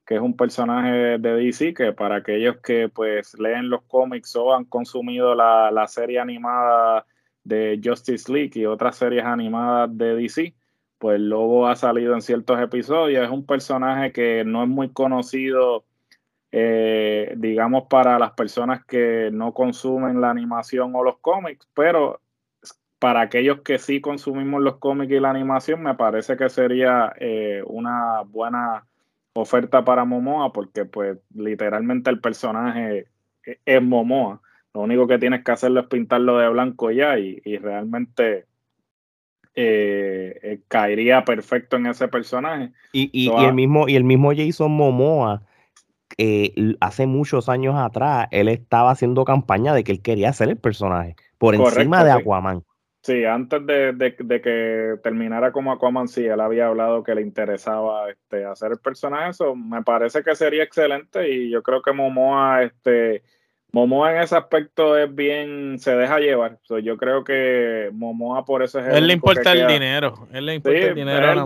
que 0.05 0.17
es 0.17 0.21
un 0.21 0.37
personaje 0.37 1.19
de 1.19 1.35
DC, 1.35 1.73
que 1.73 1.95
para 1.95 2.17
aquellos 2.17 2.59
que 2.59 2.91
pues 2.91 3.39
leen 3.39 3.71
los 3.71 3.83
cómics 3.85 4.37
o 4.37 4.55
han 4.55 4.67
consumido 4.67 5.35
la, 5.35 5.71
la 5.71 5.89
serie 5.89 6.21
animada 6.21 7.07
de 7.43 7.81
Justice 7.83 8.31
League 8.31 8.53
y 8.55 8.67
otras 8.67 8.97
series 8.97 9.25
animadas 9.25 9.97
de 9.97 10.15
DC, 10.15 10.55
pues 11.03 11.19
Lobo 11.19 11.67
ha 11.67 11.75
salido 11.75 12.15
en 12.15 12.23
ciertos 12.23 12.61
episodios, 12.61 13.25
es 13.25 13.31
un 13.33 13.45
personaje 13.45 14.13
que 14.13 14.45
no 14.45 14.63
es 14.63 14.69
muy 14.69 14.93
conocido, 14.93 15.85
eh, 16.53 17.35
digamos, 17.39 17.89
para 17.91 18.21
las 18.21 18.35
personas 18.35 18.85
que 18.85 19.31
no 19.33 19.53
consumen 19.53 20.21
la 20.21 20.31
animación 20.31 20.95
o 20.95 21.03
los 21.03 21.19
cómics, 21.19 21.69
pero 21.75 22.21
para 23.01 23.21
aquellos 23.21 23.63
que 23.63 23.81
sí 23.81 24.01
consumimos 24.01 24.63
los 24.63 24.77
cómics 24.77 25.13
y 25.13 25.19
la 25.19 25.31
animación, 25.31 25.83
me 25.83 25.97
parece 25.97 26.37
que 26.37 26.49
sería 26.49 27.13
eh, 27.19 27.65
una 27.67 28.21
buena 28.21 28.87
oferta 29.33 29.85
para 29.85 30.05
Momoa, 30.05 30.53
porque 30.53 30.85
pues 30.85 31.19
literalmente 31.35 32.11
el 32.11 32.21
personaje 32.21 33.09
es 33.43 33.83
Momoa. 33.83 34.41
Lo 34.73 34.83
único 34.83 35.09
que 35.09 35.19
tienes 35.19 35.43
que 35.43 35.51
hacerlo 35.51 35.81
es 35.81 35.87
pintarlo 35.89 36.39
de 36.39 36.49
blanco 36.49 36.93
ya 36.93 37.19
y 37.19 37.59
realmente 37.59 38.47
eh, 39.55 40.39
eh, 40.43 40.61
caería 40.69 41.25
perfecto 41.25 41.77
en 41.77 41.87
ese 41.87 42.09
personaje. 42.09 42.73
Y, 42.93 43.31
el 43.31 43.53
mismo, 43.53 43.89
y 43.89 43.97
el 43.97 44.05
mismo 44.05 44.33
Jason 44.35 44.73
Momoa, 44.73 45.43
eh, 46.19 46.55
hace 46.81 47.07
muchos 47.07 47.49
años 47.49 47.75
atrás, 47.77 48.29
él 48.31 48.49
estaba 48.49 48.91
haciendo 48.91 49.25
campaña 49.25 49.75
de 49.75 49.85
que 49.85 49.93
él 49.93 50.03
quería 50.03 50.33
ser 50.33 50.49
el 50.49 50.57
personaje, 50.57 51.17
por 51.39 51.55
encima 51.55 52.05
de 52.05 52.13
Aquaman. 52.13 52.65
Sí, 53.03 53.25
antes 53.25 53.67
de, 53.67 54.41
que 54.43 54.95
terminara 55.03 55.51
como 55.51 55.73
Aquaman, 55.73 56.07
sí, 56.07 56.25
él 56.25 56.41
había 56.41 56.69
hablado 56.69 57.03
que 57.03 57.15
le 57.17 57.23
interesaba 57.23 58.09
este, 58.11 58.45
hacer 58.45 58.73
el 58.73 58.79
personaje. 58.79 59.31
Eso 59.31 59.57
me 59.57 59.83
parece 59.83 60.23
que 60.23 60.37
sería 60.37 60.63
excelente 60.63 61.29
y 61.29 61.51
yo 61.51 61.63
creo 61.63 61.83
que 61.83 61.93
Momoa 61.93 62.63
este, 62.63 63.25
Momoa 63.73 64.15
en 64.15 64.23
ese 64.23 64.37
aspecto 64.37 64.99
es 64.99 65.13
bien, 65.15 65.79
se 65.79 65.97
deja 65.97 66.19
llevar. 66.19 66.59
yo 66.83 66.97
creo 66.99 67.25
que 67.25 67.89
Momoa 67.93 68.45
por 68.45 68.63
eso 68.63 68.79
es 68.79 68.87
el. 68.87 68.97
Él 68.97 69.07
le 69.07 69.15
importa 69.15 69.53
el 69.53 69.67
dinero. 69.67 70.29
Él 70.31 70.45
le 70.45 70.55
importa 70.57 70.79
el 70.79 70.95
dinero. 70.95 71.45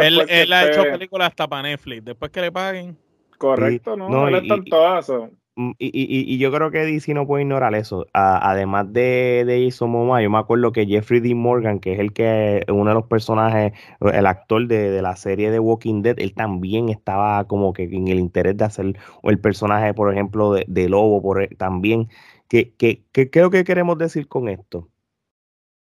Él, 0.00 0.24
él, 0.26 0.52
ha 0.52 0.66
hecho 0.66 0.82
películas 0.84 1.28
hasta 1.28 1.46
para 1.46 1.62
Netflix. 1.62 2.02
Después 2.02 2.30
que 2.30 2.40
le 2.40 2.50
paguen. 2.50 2.96
Correcto, 3.36 3.94
¿no? 3.94 4.26
él 4.28 4.36
está 4.36 4.54
en 4.54 4.64
todo 4.64 4.98
eso. 4.98 5.30
Mm, 5.56 5.70
y, 5.78 5.86
y, 5.86 6.34
y, 6.34 6.38
yo 6.38 6.50
creo 6.50 6.72
que 6.72 6.84
DC 6.84 7.14
no 7.14 7.26
puede 7.28 7.42
ignorar 7.44 7.74
eso. 7.76 8.06
además 8.12 8.92
de, 8.92 9.44
de 9.46 9.64
Jason 9.64 9.92
yo 10.20 10.30
me 10.30 10.38
acuerdo 10.38 10.72
que 10.72 10.86
Jeffrey 10.86 11.20
D. 11.20 11.34
Morgan, 11.34 11.78
que 11.78 11.92
es 11.92 12.00
el 12.00 12.12
que 12.12 12.64
uno 12.68 12.90
de 12.90 12.94
los 12.94 13.06
personajes, 13.06 13.72
el 14.00 14.26
actor 14.26 14.66
de, 14.66 15.00
la 15.00 15.14
serie 15.16 15.50
de 15.52 15.60
Walking 15.60 16.02
Dead, 16.02 16.18
él 16.18 16.34
también 16.34 16.88
estaba 16.88 17.44
como 17.46 17.72
que 17.72 17.84
en 17.84 18.08
el 18.08 18.18
interés 18.18 18.56
de 18.56 18.64
hacer 18.64 18.98
el 19.22 19.40
personaje, 19.40 19.94
por 19.94 20.12
ejemplo, 20.12 20.52
de, 20.54 20.88
Lobo, 20.88 21.22
por, 21.22 21.42
e, 21.42 21.48
también. 21.48 22.08
¿Qué 22.48 22.74
que, 22.74 23.04
que, 23.12 23.30
que 23.30 23.64
queremos 23.64 23.98
decir 23.98 24.28
con 24.28 24.48
esto? 24.48 24.88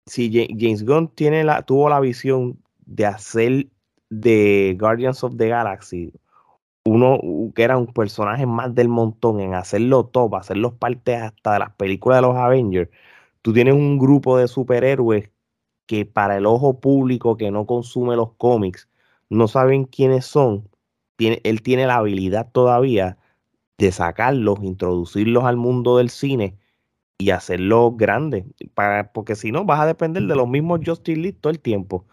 Si 0.07 0.31
James 0.59 0.85
Gunn 0.85 1.09
tiene 1.15 1.45
la, 1.45 1.63
tuvo 1.63 1.89
la 1.89 2.01
visión 2.01 2.59
de 2.87 3.07
hacer 3.07 3.69
de 4.11 4.77
Guardians 4.79 5.23
of 5.25 5.37
the 5.37 5.49
Galaxy 5.49 6.13
uno 6.85 7.21
que 7.55 7.63
era 7.63 7.77
un 7.79 7.89
personaje 7.89 8.47
más 8.47 8.75
del 8.75 8.89
montón 8.89 9.41
en 9.41 9.55
hacerlo 9.55 10.07
top, 10.07 10.37
hacerlos 10.37 10.75
parte 10.75 11.17
hasta 11.17 11.55
de 11.55 11.59
las 11.61 11.73
películas 11.75 12.19
de 12.19 12.23
los 12.23 12.37
Avengers, 12.37 12.91
tú 13.43 13.53
tienes 13.53 13.75
un 13.75 13.99
grupo 13.99 14.39
de 14.39 14.49
superhéroes 14.49 15.31
que 15.87 16.07
para 16.07 16.37
el 16.37 16.47
ojo 16.47 16.81
público 16.81 17.37
que 17.37 17.51
no 17.51 17.67
consume 17.67 18.17
los 18.17 18.33
cómics 18.35 18.89
no 19.31 19.49
saben 19.49 19.85
quiénes 19.85 20.27
son, 20.27 20.69
tiene, 21.17 21.41
él 21.45 21.63
tiene 21.63 21.87
la 21.87 21.97
habilidad 21.97 22.51
todavía 22.53 23.19
de 23.79 23.93
sacarlos, 23.93 24.61
introducirlos 24.63 25.45
al 25.45 25.57
mundo 25.57 25.99
del 25.99 26.11
cine 26.11 26.59
y 27.19 27.31
hacerlos 27.31 27.97
grandes, 27.97 28.47
para, 28.75 29.13
porque 29.13 29.37
si 29.37 29.53
no 29.53 29.65
vas 29.65 29.81
a 29.81 29.87
depender 29.87 30.25
de 30.25 30.37
los 30.37 30.49
mismos 30.49 30.81
Justice 30.85 31.21
League 31.21 31.39
todo 31.41 31.53
el 31.53 31.61
tiempo. 31.61 32.07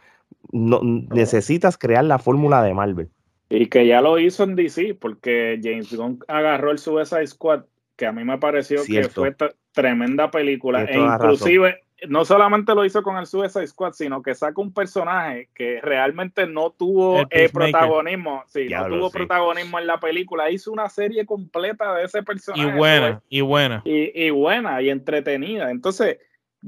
No, 0.51 0.81
necesitas 0.83 1.77
crear 1.77 2.05
la 2.05 2.19
fórmula 2.19 2.63
de 2.63 2.73
Marvel. 2.73 3.11
Y 3.49 3.67
que 3.67 3.87
ya 3.87 4.01
lo 4.01 4.19
hizo 4.19 4.43
en 4.43 4.55
DC, 4.55 4.95
porque 4.99 5.59
James 5.63 5.93
Gunn 5.93 6.19
agarró 6.27 6.71
el 6.71 6.79
Suicide 6.79 7.27
Squad, 7.27 7.63
que 7.95 8.05
a 8.05 8.11
mí 8.11 8.23
me 8.23 8.37
pareció 8.37 8.83
que 8.85 9.03
fue 9.09 9.35
tremenda 9.71 10.29
película. 10.29 10.83
E 10.83 10.97
inclusive, 10.97 11.79
no 12.07 12.25
solamente 12.25 12.75
lo 12.75 12.85
hizo 12.85 13.01
con 13.01 13.17
el 13.17 13.25
Suicide 13.25 13.67
Squad, 13.67 13.93
sino 13.93 14.21
que 14.21 14.35
saca 14.35 14.61
un 14.61 14.73
personaje 14.73 15.49
que 15.55 15.79
realmente 15.81 16.45
no 16.45 16.71
tuvo 16.71 17.25
el 17.29 17.49
protagonismo. 17.49 18.43
Sí, 18.47 18.67
no 18.69 18.87
tuvo 18.87 19.09
protagonismo 19.11 19.79
en 19.79 19.87
la 19.87 19.99
película. 19.99 20.51
Hizo 20.51 20.71
una 20.71 20.89
serie 20.89 21.25
completa 21.25 21.95
de 21.95 22.03
ese 22.03 22.23
personaje. 22.23 22.69
Y 22.69 22.77
buena, 22.77 23.21
y 23.29 23.41
buena. 23.41 23.81
Y, 23.85 24.25
y 24.25 24.29
buena, 24.29 24.81
y 24.81 24.89
entretenida. 24.89 25.71
Entonces, 25.71 26.17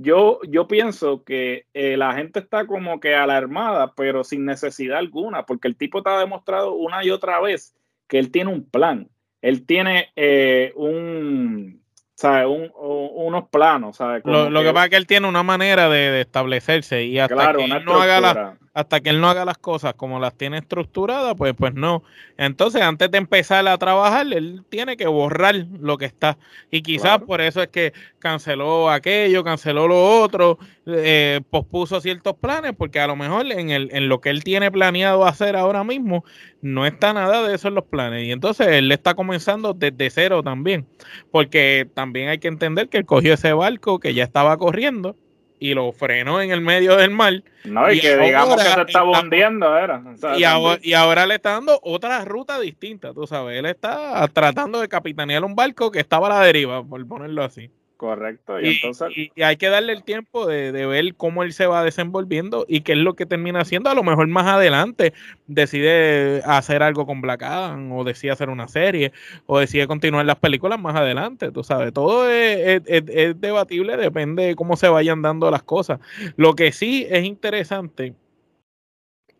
yo, 0.01 0.39
yo 0.47 0.67
pienso 0.69 1.25
que 1.25 1.65
eh, 1.73 1.97
la 1.97 2.13
gente 2.13 2.39
está 2.39 2.65
como 2.65 3.01
que 3.01 3.15
alarmada, 3.15 3.93
pero 3.95 4.23
sin 4.23 4.45
necesidad 4.45 4.97
alguna, 4.97 5.45
porque 5.45 5.67
el 5.67 5.75
tipo 5.75 6.01
te 6.01 6.09
ha 6.09 6.19
demostrado 6.19 6.73
una 6.73 7.03
y 7.03 7.11
otra 7.11 7.41
vez 7.41 7.75
que 8.07 8.17
él 8.17 8.31
tiene 8.31 8.49
un 8.49 8.63
plan. 8.63 9.09
Él 9.41 9.65
tiene 9.65 10.07
eh, 10.15 10.71
un, 10.77 11.81
¿sabe? 12.19 12.45
Un, 12.47 12.69
unos 12.75 13.47
planos. 13.47 13.97
Lo, 14.25 14.61
que, 14.61 14.73
pasa 14.73 14.85
es 14.85 14.89
que 14.89 14.97
él 14.97 15.07
tiene 15.07 15.25
una 15.25 15.41
manera 15.41 15.87
de, 15.87 16.19
establecerse 16.19 17.05
y 17.05 17.17
hasta 17.17 17.53
que 17.53 17.63
él 17.63 17.85
no 17.85 18.01
haga 18.01 18.19
la, 18.19 18.57
hasta 18.73 19.01
que 19.01 19.09
él 19.09 19.19
no 19.19 19.29
haga 19.29 19.45
las 19.45 19.57
cosas 19.57 19.93
como 19.93 20.19
las 20.19 20.35
tiene 20.35 20.57
estructuradas, 20.57 21.35
pues, 21.35 21.53
pues 21.57 21.73
no. 21.73 22.03
Entonces, 22.37 22.81
antes 22.81 23.09
de 23.11 23.17
empezar 23.17 23.67
a 23.67 23.77
trabajar, 23.77 24.27
él 24.31 24.63
tiene 24.69 24.95
que 24.95 25.07
borrar 25.07 25.55
lo 25.79 25.97
que 25.97 26.05
está. 26.05 26.37
Y 26.71 26.81
quizás 26.81 27.19
por 27.19 27.41
eso 27.41 27.61
es 27.61 27.69
que 27.69 27.93
canceló 28.19 28.89
aquello, 28.89 29.43
canceló 29.43 29.87
lo 29.87 30.21
otro, 30.21 30.59
eh, 30.85 31.41
pospuso 31.49 31.99
ciertos 31.99 32.35
planes, 32.35 32.73
porque 32.77 32.99
a 32.99 33.07
lo 33.07 33.15
mejor 33.15 33.51
en, 33.51 33.69
el, 33.69 33.89
en 33.91 34.07
lo 34.07 34.21
que 34.21 34.29
él 34.29 34.43
tiene 34.43 34.71
planeado 34.71 35.25
hacer 35.25 35.55
ahora 35.55 35.83
mismo, 35.83 36.23
no 36.61 36.85
está 36.85 37.13
nada 37.13 37.47
de 37.47 37.55
eso 37.55 37.67
en 37.67 37.75
los 37.75 37.85
planes. 37.85 38.25
Y 38.25 38.31
entonces 38.31 38.67
él 38.67 38.91
está 38.91 39.13
comenzando 39.13 39.73
desde 39.73 40.09
cero 40.09 40.43
también, 40.43 40.87
porque 41.31 41.89
también 41.93 42.08
hay 42.15 42.39
que 42.39 42.47
entender 42.47 42.89
que 42.89 42.97
él 42.97 43.05
cogió 43.05 43.33
ese 43.33 43.53
barco 43.53 43.99
que 43.99 44.13
ya 44.13 44.23
estaba 44.23 44.57
corriendo 44.57 45.15
y 45.59 45.73
lo 45.73 45.91
frenó 45.91 46.41
en 46.41 46.51
el 46.51 46.61
medio 46.61 46.95
del 46.95 47.11
mar. 47.11 47.43
No, 47.65 47.91
y, 47.91 47.99
que 47.99 48.17
digamos 48.17 48.55
que 48.55 48.69
se 48.69 48.81
está 48.81 49.03
hundiendo, 49.03 49.77
era. 49.77 50.01
y, 50.37 50.43
ahora, 50.45 50.79
y, 50.81 50.93
ahora, 50.93 51.25
le 51.25 51.35
está 51.35 51.51
dando 51.51 51.79
otra 51.83 52.23
ruta 52.23 52.59
distinta, 52.59 53.13
tú 53.13 53.27
sabes. 53.27 53.59
Él 53.59 53.65
está 53.65 54.27
tratando 54.29 54.79
de 54.79 54.87
capitanear 54.87 55.43
un 55.43 55.55
barco 55.55 55.91
que 55.91 55.99
estaba 55.99 56.27
a 56.27 56.39
la 56.39 56.45
deriva, 56.45 56.83
por 56.83 57.05
ponerlo 57.05 57.43
así. 57.43 57.69
Correcto. 57.99 58.61
Y, 58.61 58.75
entonces... 58.75 59.09
y, 59.13 59.41
hay 59.41 59.57
que 59.57 59.67
darle 59.67 59.91
el 59.91 60.03
tiempo 60.03 60.47
de, 60.47 60.71
ver 60.71 61.15
cómo 61.15 61.43
él 61.43 61.51
se 61.51 61.67
va 61.67 61.83
desenvolviendo 61.83 62.65
y 62.65 62.79
qué 62.79 62.93
es 62.93 62.97
lo 62.97 63.13
que 63.13 63.25
termina 63.25 63.59
haciendo. 63.59 63.89
A 63.89 63.93
lo 63.93 64.03
mejor 64.03 64.25
más 64.27 64.47
adelante 64.47 65.11
decide 65.47 66.41
hacer 66.45 66.81
algo 66.81 67.05
con 67.05 67.19
Black 67.19 67.43
Adam 67.43 67.91
o 67.91 68.05
decide 68.05 68.31
hacer 68.31 68.49
una 68.49 68.69
serie 68.69 69.11
o 69.47 69.59
decide 69.59 69.85
continuar 69.85 70.25
las 70.25 70.37
películas 70.37 70.79
más 70.79 70.95
adelante. 70.95 71.51
Tú 71.51 71.61
sabes, 71.61 71.91
todo 71.91 72.29
es, 72.29 72.81
es 72.85 73.41
debatible, 73.41 73.97
depende 73.97 74.43
de 74.43 74.55
cómo 74.55 74.77
se 74.77 74.87
vayan 74.87 75.21
dando 75.21 75.51
las 75.51 75.63
cosas. 75.63 75.99
Lo 76.37 76.55
que 76.55 76.71
sí 76.71 77.05
es 77.09 77.25
interesante 77.25 78.13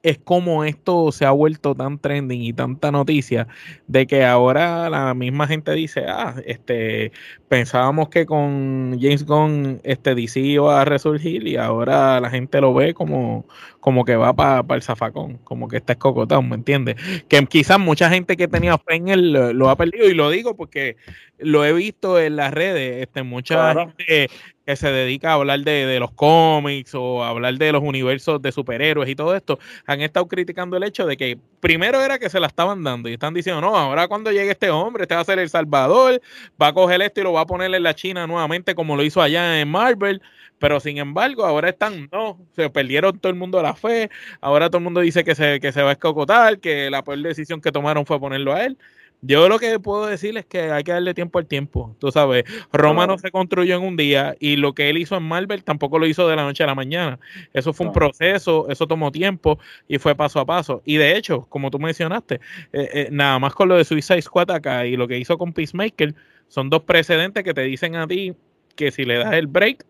es 0.02 0.18
como 0.18 0.64
esto 0.64 1.12
se 1.12 1.26
ha 1.26 1.32
vuelto 1.32 1.76
tan 1.76 2.00
trending 2.00 2.42
y 2.42 2.54
tanta 2.54 2.92
noticia 2.92 3.48
de 3.88 4.08
que 4.08 4.24
ahora 4.24 4.90
la 4.90 5.14
misma 5.14 5.46
gente 5.48 5.74
dice, 5.74 6.06
ah, 6.08 6.36
este, 6.46 7.12
pensábamos 7.50 8.10
que 8.10 8.26
con 8.26 8.98
James 9.00 9.26
Gunn 9.26 9.82
este 9.84 10.16
DC 10.16 10.40
iba 10.40 10.82
a 10.82 10.86
resurgir 10.86 11.46
y 11.48 11.58
ahora 11.58 12.20
la 12.22 12.30
gente 12.30 12.62
lo 12.62 12.74
ve 12.74 12.94
como, 12.94 13.46
como 13.82 14.06
que 14.06 14.16
va 14.16 14.34
para 14.34 14.64
el 14.76 14.82
zafacón, 14.82 15.38
como 15.40 15.68
que 15.68 15.78
está 15.78 15.94
escocotado, 15.94 16.42
¿me 16.42 16.56
entiendes? 16.56 16.96
Que 17.28 17.46
quizás 17.46 17.80
mucha 17.80 18.10
gente 18.10 18.38
que 18.38 18.48
tenía 18.48 18.78
fe 18.78 18.96
en 18.96 19.10
él 19.10 19.32
lo, 19.34 19.70
ha 19.70 19.76
perdido 19.76 20.08
y 20.08 20.14
lo 20.14 20.30
digo 20.30 20.56
porque 20.56 20.96
lo 21.38 21.66
he 21.66 21.74
visto 21.74 22.20
en 22.20 22.38
las 22.38 22.54
redes, 22.54 23.02
este, 23.02 23.24
mucha 23.24 23.74
gente 23.74 24.30
que 24.70 24.76
se 24.76 24.92
dedica 24.92 25.32
a 25.32 25.34
hablar 25.34 25.62
de, 25.62 26.00
los 26.00 26.12
cómics 26.12 26.94
o 26.94 27.24
a 27.24 27.30
hablar 27.30 27.56
de 27.56 27.72
los 27.72 27.82
universos 27.82 28.40
de 28.40 28.52
superhéroes 28.52 29.10
y 29.10 29.16
todo 29.16 29.36
esto, 29.36 29.58
han 29.88 30.02
estado 30.02 30.28
criticando 30.28 30.78
el 30.78 30.84
hecho 30.84 31.08
de 31.08 31.18
que 31.18 31.40
primero 31.60 32.00
era 32.00 32.20
que 32.20 32.30
se 32.30 32.40
la 32.40 32.46
estaban 32.46 32.84
dando 32.84 33.10
y 33.10 33.14
están 33.14 33.34
diciendo, 33.34 33.62
no, 33.62 33.76
ahora 33.76 34.08
cuando 34.08 34.32
llegue 34.32 34.52
este 34.52 34.70
hombre, 34.70 35.06
este 35.06 35.16
va 35.16 35.22
a 35.22 35.26
ser 35.26 35.40
el 35.40 35.50
Salvador, 35.50 36.22
va 36.62 36.68
a 36.68 36.74
coger 36.74 37.02
esto 37.02 37.20
y 37.20 37.24
lo 37.24 37.34
va 37.34 37.42
a 37.42 37.46
poner 37.48 37.74
en 37.74 37.82
la 37.82 37.96
China 37.96 38.28
nuevamente 38.28 38.76
como 38.76 38.96
lo 38.96 39.02
hizo 39.02 39.24
allá 39.24 39.60
en 39.60 39.70
Marvel, 39.70 40.22
pero 40.60 40.80
sin 40.80 41.00
embargo 41.00 41.46
ahora 41.46 41.70
están, 41.70 42.08
no, 42.12 42.38
se 42.56 42.70
perdieron 42.70 43.18
todo 43.18 43.32
el 43.32 43.40
mundo 43.40 43.64
la 43.64 43.74
fe, 43.74 44.12
ahora 44.40 44.70
todo 44.70 44.78
el 44.78 44.84
mundo 44.84 45.00
dice 45.00 45.24
que 45.24 45.34
se, 45.34 45.60
que 45.60 45.72
se 45.72 45.82
va 45.82 45.90
a 45.90 45.94
escocotar, 45.94 46.60
que 46.60 46.92
la 46.92 47.04
peor 47.04 47.18
decisión 47.24 47.60
que 47.60 47.72
tomaron 47.72 48.06
fue 48.06 48.20
ponerlo 48.20 48.54
a 48.54 48.66
él. 48.66 48.78
Yo 49.22 49.50
lo 49.50 49.60
que 49.60 49.80
puedo 49.80 50.06
decir 50.06 50.38
es 50.38 50.46
que 50.46 50.72
hay 50.72 50.84
que 50.84 50.94
darle 50.94 51.14
tiempo 51.14 51.40
al 51.40 51.46
tiempo. 51.46 51.96
Tú 52.00 52.10
sabes, 52.12 52.46
Roma 52.72 53.06
no 53.06 53.18
se 53.18 53.32
construyó 53.32 53.76
en 53.76 53.84
un 53.84 53.98
día 53.98 54.36
y 54.40 54.56
lo 54.56 54.74
que 54.74 54.90
él 54.90 54.98
hizo 54.98 55.18
en 55.18 55.24
Marvel 55.24 55.64
tampoco 55.64 56.00
lo 56.00 56.08
hizo 56.08 56.28
de 56.28 56.38
la 56.38 56.44
noche 56.44 56.64
a 56.64 56.68
la 56.68 56.76
mañana. 56.76 57.20
Eso 57.54 57.74
fue 57.74 57.88
un 57.88 57.92
proceso, 57.92 58.70
eso 58.70 58.88
tomó 58.88 59.12
tiempo 59.12 59.60
y 59.90 59.98
fue 59.98 60.16
paso 60.16 60.40
a 60.40 60.46
paso. 60.46 60.82
Y 60.86 60.96
de 60.96 61.18
hecho, 61.18 61.46
como 61.50 61.70
tú 61.70 61.80
mencionaste, 61.80 62.36
eh, 62.72 62.90
eh, 62.94 63.10
nada 63.12 63.40
más 63.40 63.54
con 63.54 63.68
lo 63.68 63.76
de 63.76 63.84
Suicide 63.84 64.22
Squad 64.22 64.52
acá 64.52 64.86
y 64.86 64.96
lo 64.96 65.08
que 65.08 65.18
hizo 65.18 65.38
con 65.38 65.52
Peacemaker, 65.52 66.16
son 66.48 66.70
dos 66.70 66.84
precedentes 66.84 67.44
que 67.44 67.54
te 67.54 67.62
dicen 67.62 67.96
a 67.98 68.08
ti 68.08 68.34
que 68.76 68.92
si 68.92 69.04
le 69.04 69.18
das 69.18 69.34
el 69.34 69.48
break, 69.48 69.86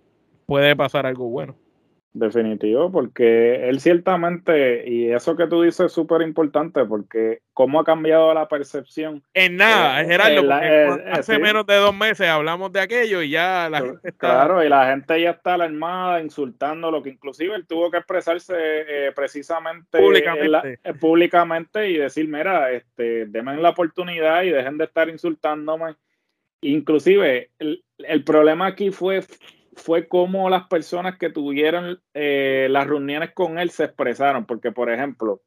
puede 0.48 0.76
pasar 0.76 1.06
algo 1.06 1.30
bueno. 1.30 1.56
Definitivo, 2.12 2.92
porque 2.92 3.70
él 3.70 3.80
ciertamente, 3.80 4.90
y 4.90 5.12
eso 5.12 5.36
que 5.36 5.46
tú 5.46 5.62
dices 5.62 5.86
es 5.86 5.92
súper 5.92 6.24
importante, 6.24 6.84
porque 6.84 7.42
cómo 7.54 7.80
ha 7.80 7.84
cambiado 7.84 8.34
la 8.34 8.48
percepción. 8.48 9.22
En 9.36 9.58
nada, 9.58 10.02
eh, 10.02 10.06
Gerardo, 10.08 10.60
eh, 10.60 11.04
hace 11.12 11.38
menos 11.38 11.68
de 11.68 11.76
dos 11.76 11.96
meses 11.96 12.28
hablamos 12.28 12.74
de 12.74 12.82
aquello 12.82 13.22
y 13.22 13.30
ya 13.30 13.70
la 13.70 13.82
gente 13.82 14.10
está... 14.10 14.28
Claro, 14.28 14.64
y 14.64 14.70
la 14.70 14.90
gente 14.90 15.22
ya 15.22 15.30
está 15.30 15.54
alarmada, 15.54 16.20
insultando, 16.20 16.90
lo 16.90 17.04
que 17.04 17.12
inclusive 17.12 17.54
él 17.54 17.68
tuvo 17.68 17.92
que 17.92 17.98
expresarse 17.98 18.56
eh, 18.58 19.12
precisamente 19.16 20.00
públicamente. 20.00 20.80
públicamente 21.00 21.92
y 21.92 21.98
decir, 21.98 22.28
mira, 22.28 22.72
este, 22.72 23.28
denme 23.28 23.56
la 23.58 23.70
oportunidad 23.70 24.42
y 24.42 24.50
dejen 24.50 24.80
de 24.80 24.86
estar 24.86 25.10
insultándome. 25.10 25.96
Inclusive, 26.62 27.52
el, 27.60 27.84
el 28.00 28.24
problema 28.24 28.66
aquí 28.66 28.90
fue 28.90 29.22
fue 29.80 30.08
como 30.08 30.50
las 30.50 30.68
personas 30.68 31.18
que 31.18 31.30
tuvieron 31.30 32.00
eh, 32.14 32.68
las 32.70 32.88
reuniones 32.88 33.32
con 33.34 33.58
él 33.58 33.72
se 33.72 33.86
expresaron, 33.86 34.46
porque 34.46 34.72
por 34.72 34.92
ejemplo, 34.92 35.42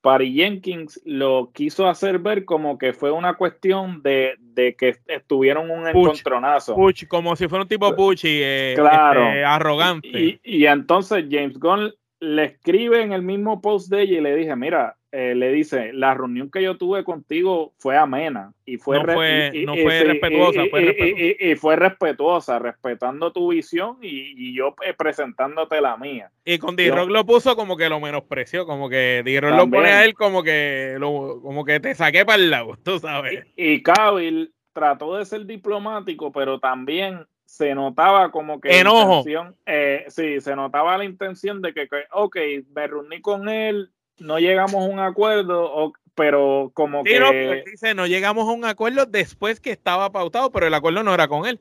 Patty 0.00 0.32
Jenkins 0.32 1.00
lo 1.04 1.50
quiso 1.52 1.88
hacer 1.88 2.18
ver 2.18 2.44
como 2.44 2.78
que 2.78 2.92
fue 2.92 3.10
una 3.10 3.34
cuestión 3.34 4.02
de, 4.02 4.36
que 4.78 4.96
estuvieron 5.06 5.70
un 5.70 5.88
encontronazo. 5.88 6.76
como 7.08 7.36
si 7.36 7.48
fuera 7.48 7.62
un 7.62 7.68
tipo 7.68 7.94
Pucci, 7.94 8.40
eh, 8.42 8.74
claro. 8.76 9.26
Este, 9.26 9.44
arrogante. 9.44 10.08
Y, 10.08 10.40
y, 10.42 10.66
entonces 10.66 11.26
James 11.30 11.58
Gunn 11.58 11.92
le 12.20 12.44
escribe 12.44 13.02
en 13.02 13.12
el 13.12 13.22
mismo 13.22 13.60
post 13.60 13.90
de 13.90 14.02
ella 14.02 14.18
y 14.18 14.20
le 14.20 14.36
dije, 14.36 14.54
mira, 14.54 14.96
eh, 15.12 15.34
le 15.34 15.50
dice, 15.50 15.92
la 15.92 16.14
reunión 16.14 16.50
que 16.50 16.62
yo 16.62 16.76
tuve 16.76 17.02
contigo 17.02 17.72
fue 17.78 17.96
amena 17.96 18.52
y 18.64 18.76
fue, 18.76 18.98
no 18.98 19.12
fue, 19.12 19.50
no 19.66 19.74
fue 19.74 20.04
respetuosa, 20.04 20.62
y, 20.64 21.54
fue 21.56 21.74
respetuosa, 21.74 22.58
respetando 22.60 23.32
tu 23.32 23.48
visión 23.48 23.96
y, 24.02 24.54
yo 24.54 24.76
eh, 24.86 24.94
presentándote 24.96 25.80
la 25.80 25.96
mía. 25.96 26.30
Y 26.44 26.58
con 26.58 26.76
D-Rock 26.76 27.10
lo 27.10 27.26
puso 27.26 27.56
como 27.56 27.76
que 27.76 27.88
lo 27.88 27.98
menospreció, 27.98 28.66
como 28.66 28.88
que 28.88 29.22
D-Rock 29.24 29.56
lo 29.56 29.70
pone 29.70 29.88
a 29.88 30.04
él 30.04 30.14
como 30.14 30.44
que, 30.44 30.96
lo, 30.98 31.40
como 31.42 31.64
que 31.64 31.80
te 31.80 31.94
saqué 31.94 32.24
para 32.24 32.40
el 32.40 32.50
lado, 32.50 32.76
tú 32.84 33.00
sabes. 33.00 33.46
Y, 33.56 33.82
Cavill 33.82 34.52
trató 34.72 35.16
de 35.16 35.24
ser 35.24 35.46
diplomático, 35.46 36.30
pero 36.30 36.60
también 36.60 37.26
se 37.50 37.74
notaba 37.74 38.30
como 38.30 38.60
que 38.60 38.78
enojo. 38.78 39.24
Eh, 39.66 40.04
sí, 40.06 40.40
se 40.40 40.54
notaba 40.54 40.96
la 40.96 41.04
intención 41.04 41.60
de 41.60 41.74
que, 41.74 41.88
que, 41.88 42.04
ok, 42.12 42.36
me 42.72 42.86
reuní 42.86 43.20
con 43.20 43.48
él, 43.48 43.90
no 44.20 44.38
llegamos 44.38 44.76
a 44.76 44.88
un 44.88 45.00
acuerdo, 45.00 45.92
pero 46.14 46.70
como 46.74 47.02
que... 47.02 47.18
No, 47.18 47.32
dice, 47.66 47.92
no 47.94 48.06
llegamos 48.06 48.48
a 48.48 48.52
un 48.52 48.64
acuerdo 48.64 49.04
después 49.04 49.58
que 49.58 49.72
estaba 49.72 50.12
pautado, 50.12 50.52
pero 50.52 50.68
el 50.68 50.74
acuerdo 50.74 51.02
no 51.02 51.12
era 51.12 51.26
con 51.26 51.44
él. 51.44 51.60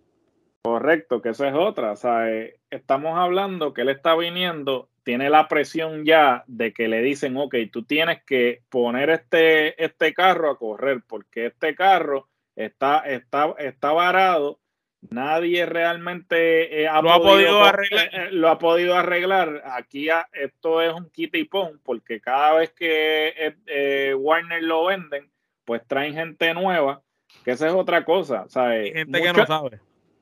Correcto, 0.62 1.24
que 1.24 1.30
eso 1.30 1.46
es 1.46 1.56
otra. 1.56 1.94
O 1.94 1.96
sea, 1.96 2.30
eh, 2.30 2.60
estamos 2.70 3.18
hablando 3.18 3.74
que 3.74 3.82
él 3.82 3.90
está 3.90 4.16
viniendo, 4.16 4.90
tiene 5.04 5.32
la 5.32 5.48
presión 5.48 6.06
ya 6.06 6.44
de 6.46 6.72
que 6.72 6.88
le 6.88 7.02
dicen, 7.02 7.36
ok, 7.36 7.56
tú 7.72 7.82
tienes 7.84 8.24
que 8.26 8.62
poner 8.70 9.10
este, 9.10 9.84
este 9.84 10.14
carro 10.14 10.52
a 10.52 10.58
correr, 10.60 11.02
porque 11.08 11.48
este 11.48 11.74
carro 11.74 12.28
está, 12.56 13.00
está, 13.00 13.56
está 13.58 13.92
varado 13.92 14.60
Nadie 15.02 15.66
realmente 15.66 16.84
eh, 16.84 16.90
lo, 17.02 17.12
ha 17.12 17.20
podido 17.20 17.64
arreglar. 17.64 18.10
Eh, 18.12 18.32
lo 18.32 18.50
ha 18.50 18.60
podido 18.60 18.96
arreglar. 18.96 19.64
Aquí 19.66 20.10
esto 20.34 20.82
es 20.82 20.94
un 20.94 21.10
quita 21.10 21.38
y 21.38 21.46
pon, 21.46 21.80
porque 21.84 22.20
cada 22.20 22.56
vez 22.56 22.72
que 22.72 23.56
eh, 23.66 24.14
Warner 24.14 24.62
lo 24.62 24.86
venden, 24.86 25.32
pues 25.64 25.82
traen 25.88 26.14
gente 26.14 26.54
nueva, 26.54 27.02
que 27.46 27.52
esa 27.52 27.68
es 27.68 27.74
otra 27.74 28.04
cosa. 28.04 28.46
gente 28.52 29.22
que 29.22 29.34
no 29.34 29.46
sabe. 29.46 29.80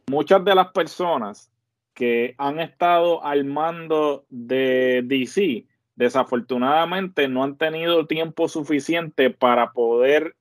Muchas 0.07 0.45
de 0.45 0.55
las 0.55 0.67
personas 0.67 1.51
que 1.93 2.35
han 2.37 2.59
estado 2.59 3.25
al 3.25 3.45
mando 3.45 4.25
de 4.29 5.01
DC, 5.03 5.65
desafortunadamente 5.95 7.27
no 7.27 7.43
han 7.43 7.57
tenido 7.57 8.05
tiempo 8.05 8.47
suficiente 8.47 9.31
para 9.31 9.71
poder 9.71 10.35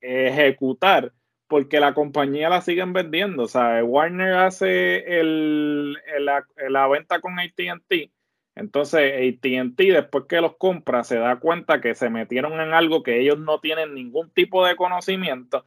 ejecutar 0.00 1.14
porque 1.48 1.80
la 1.80 1.94
compañía 1.94 2.48
la 2.48 2.60
siguen 2.60 2.92
vendiendo. 2.92 3.44
O 3.44 3.48
sea, 3.48 3.82
Warner 3.84 4.34
hace 4.34 5.20
el, 5.20 5.96
la, 6.20 6.88
venta 6.88 7.20
con 7.20 7.38
ATT. 7.38 8.10
Entonces, 8.54 9.12
ATT, 9.12 9.76
después 9.76 10.24
que 10.28 10.40
los 10.40 10.56
compra, 10.56 11.04
se 11.04 11.18
da 11.18 11.36
cuenta 11.36 11.80
que 11.80 11.94
se 11.94 12.08
metieron 12.08 12.54
en 12.60 12.72
algo 12.72 13.02
que 13.02 13.20
ellos 13.20 13.38
no 13.38 13.60
tienen 13.60 13.94
ningún 13.94 14.30
tipo 14.30 14.64
de 14.66 14.76
conocimiento. 14.76 15.64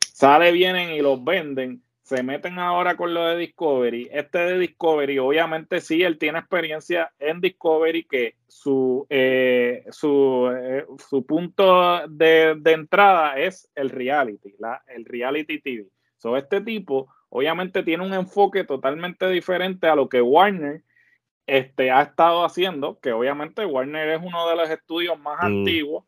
sale, 0.00 0.52
vienen 0.52 0.90
y 0.90 1.00
los 1.00 1.24
venden 1.24 1.82
se 2.08 2.22
meten 2.22 2.58
ahora 2.58 2.96
con 2.96 3.12
lo 3.12 3.26
de 3.26 3.36
Discovery. 3.36 4.08
Este 4.10 4.38
de 4.38 4.58
Discovery, 4.58 5.18
obviamente 5.18 5.82
sí, 5.82 6.02
él 6.02 6.16
tiene 6.16 6.38
experiencia 6.38 7.12
en 7.18 7.42
Discovery, 7.42 8.04
que 8.04 8.36
su, 8.46 9.06
eh, 9.10 9.84
su, 9.90 10.50
eh, 10.50 10.86
su 11.06 11.26
punto 11.26 12.08
de, 12.08 12.58
entrada 12.64 13.38
es 13.38 13.70
el 13.74 13.90
reality, 13.90 14.54
la, 14.58 14.82
el 14.88 15.04
reality 15.04 15.60
TV. 15.60 15.86
So, 16.16 16.38
este 16.38 16.62
tipo, 16.62 17.12
obviamente, 17.28 17.82
tiene 17.82 18.06
un 18.06 18.14
enfoque 18.14 18.64
totalmente 18.64 19.28
diferente 19.28 19.86
a 19.86 19.94
lo 19.94 20.08
que 20.08 20.22
Warner 20.22 20.80
este, 21.46 21.90
ha 21.90 22.00
estado 22.00 22.42
haciendo, 22.42 22.98
que 23.00 23.12
obviamente 23.12 23.66
Warner 23.66 24.08
es 24.08 24.20
uno 24.22 24.48
de 24.48 24.56
los 24.56 24.70
estudios 24.70 25.20
más 25.20 25.42
mm. 25.42 25.46
antiguos 25.46 26.04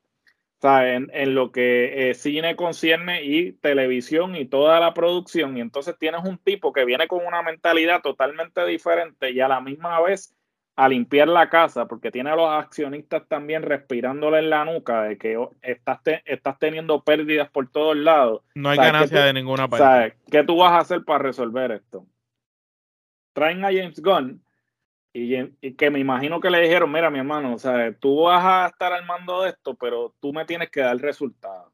o 0.60 0.62
sea, 0.62 0.94
en, 0.94 1.34
lo 1.34 1.52
que 1.52 2.10
eh, 2.10 2.14
cine 2.14 2.54
concierne 2.54 3.24
y 3.24 3.52
televisión 3.52 4.36
y 4.36 4.44
toda 4.44 4.78
la 4.78 4.92
producción. 4.92 5.56
Y 5.56 5.62
entonces 5.62 5.96
tienes 5.98 6.22
un 6.22 6.36
tipo 6.36 6.74
que 6.74 6.84
viene 6.84 7.08
con 7.08 7.24
una 7.24 7.42
mentalidad 7.42 8.02
totalmente 8.02 8.66
diferente 8.66 9.30
y 9.30 9.40
a 9.40 9.48
la 9.48 9.62
misma 9.62 10.02
vez 10.02 10.36
a 10.76 10.86
limpiar 10.86 11.28
la 11.28 11.48
casa, 11.48 11.86
porque 11.86 12.10
tiene 12.10 12.28
a 12.28 12.36
los 12.36 12.50
accionistas 12.50 13.26
también 13.26 13.62
respirándole 13.62 14.40
en 14.40 14.50
la 14.50 14.66
nuca 14.66 15.04
de 15.04 15.16
que 15.16 15.38
oh, 15.38 15.54
estás, 15.62 16.00
estás 16.26 16.58
teniendo 16.58 17.04
pérdidas 17.04 17.48
por 17.48 17.70
todos 17.70 17.96
lados. 17.96 18.42
No 18.54 18.68
hay 18.68 18.76
ganancia 18.76 19.24
de 19.24 19.32
ninguna 19.32 19.66
parte. 19.66 20.14
¿Qué 20.30 20.44
tú 20.44 20.58
vas 20.58 20.72
a 20.72 20.80
hacer 20.80 21.04
para 21.06 21.20
resolver 21.20 21.72
esto? 21.72 22.04
Traen 23.32 23.64
a 23.64 23.68
James 23.68 24.02
Gunn 24.02 24.42
y, 25.12 25.74
que 25.74 25.90
me 25.90 25.98
imagino 25.98 26.40
que 26.40 26.50
le 26.50 26.60
dijeron, 26.60 26.92
mira 26.92 27.10
mi 27.10 27.18
hermano, 27.18 27.54
o 27.54 27.58
sea, 27.58 27.92
tú 27.98 28.22
vas 28.22 28.44
a 28.44 28.66
estar 28.68 28.92
al 28.92 29.06
mando 29.06 29.42
de 29.42 29.50
esto, 29.50 29.74
pero 29.74 30.14
tú 30.20 30.32
me 30.32 30.44
tienes 30.44 30.70
que 30.70 30.80
dar 30.80 30.92
el 30.92 31.00
resultado. 31.00 31.72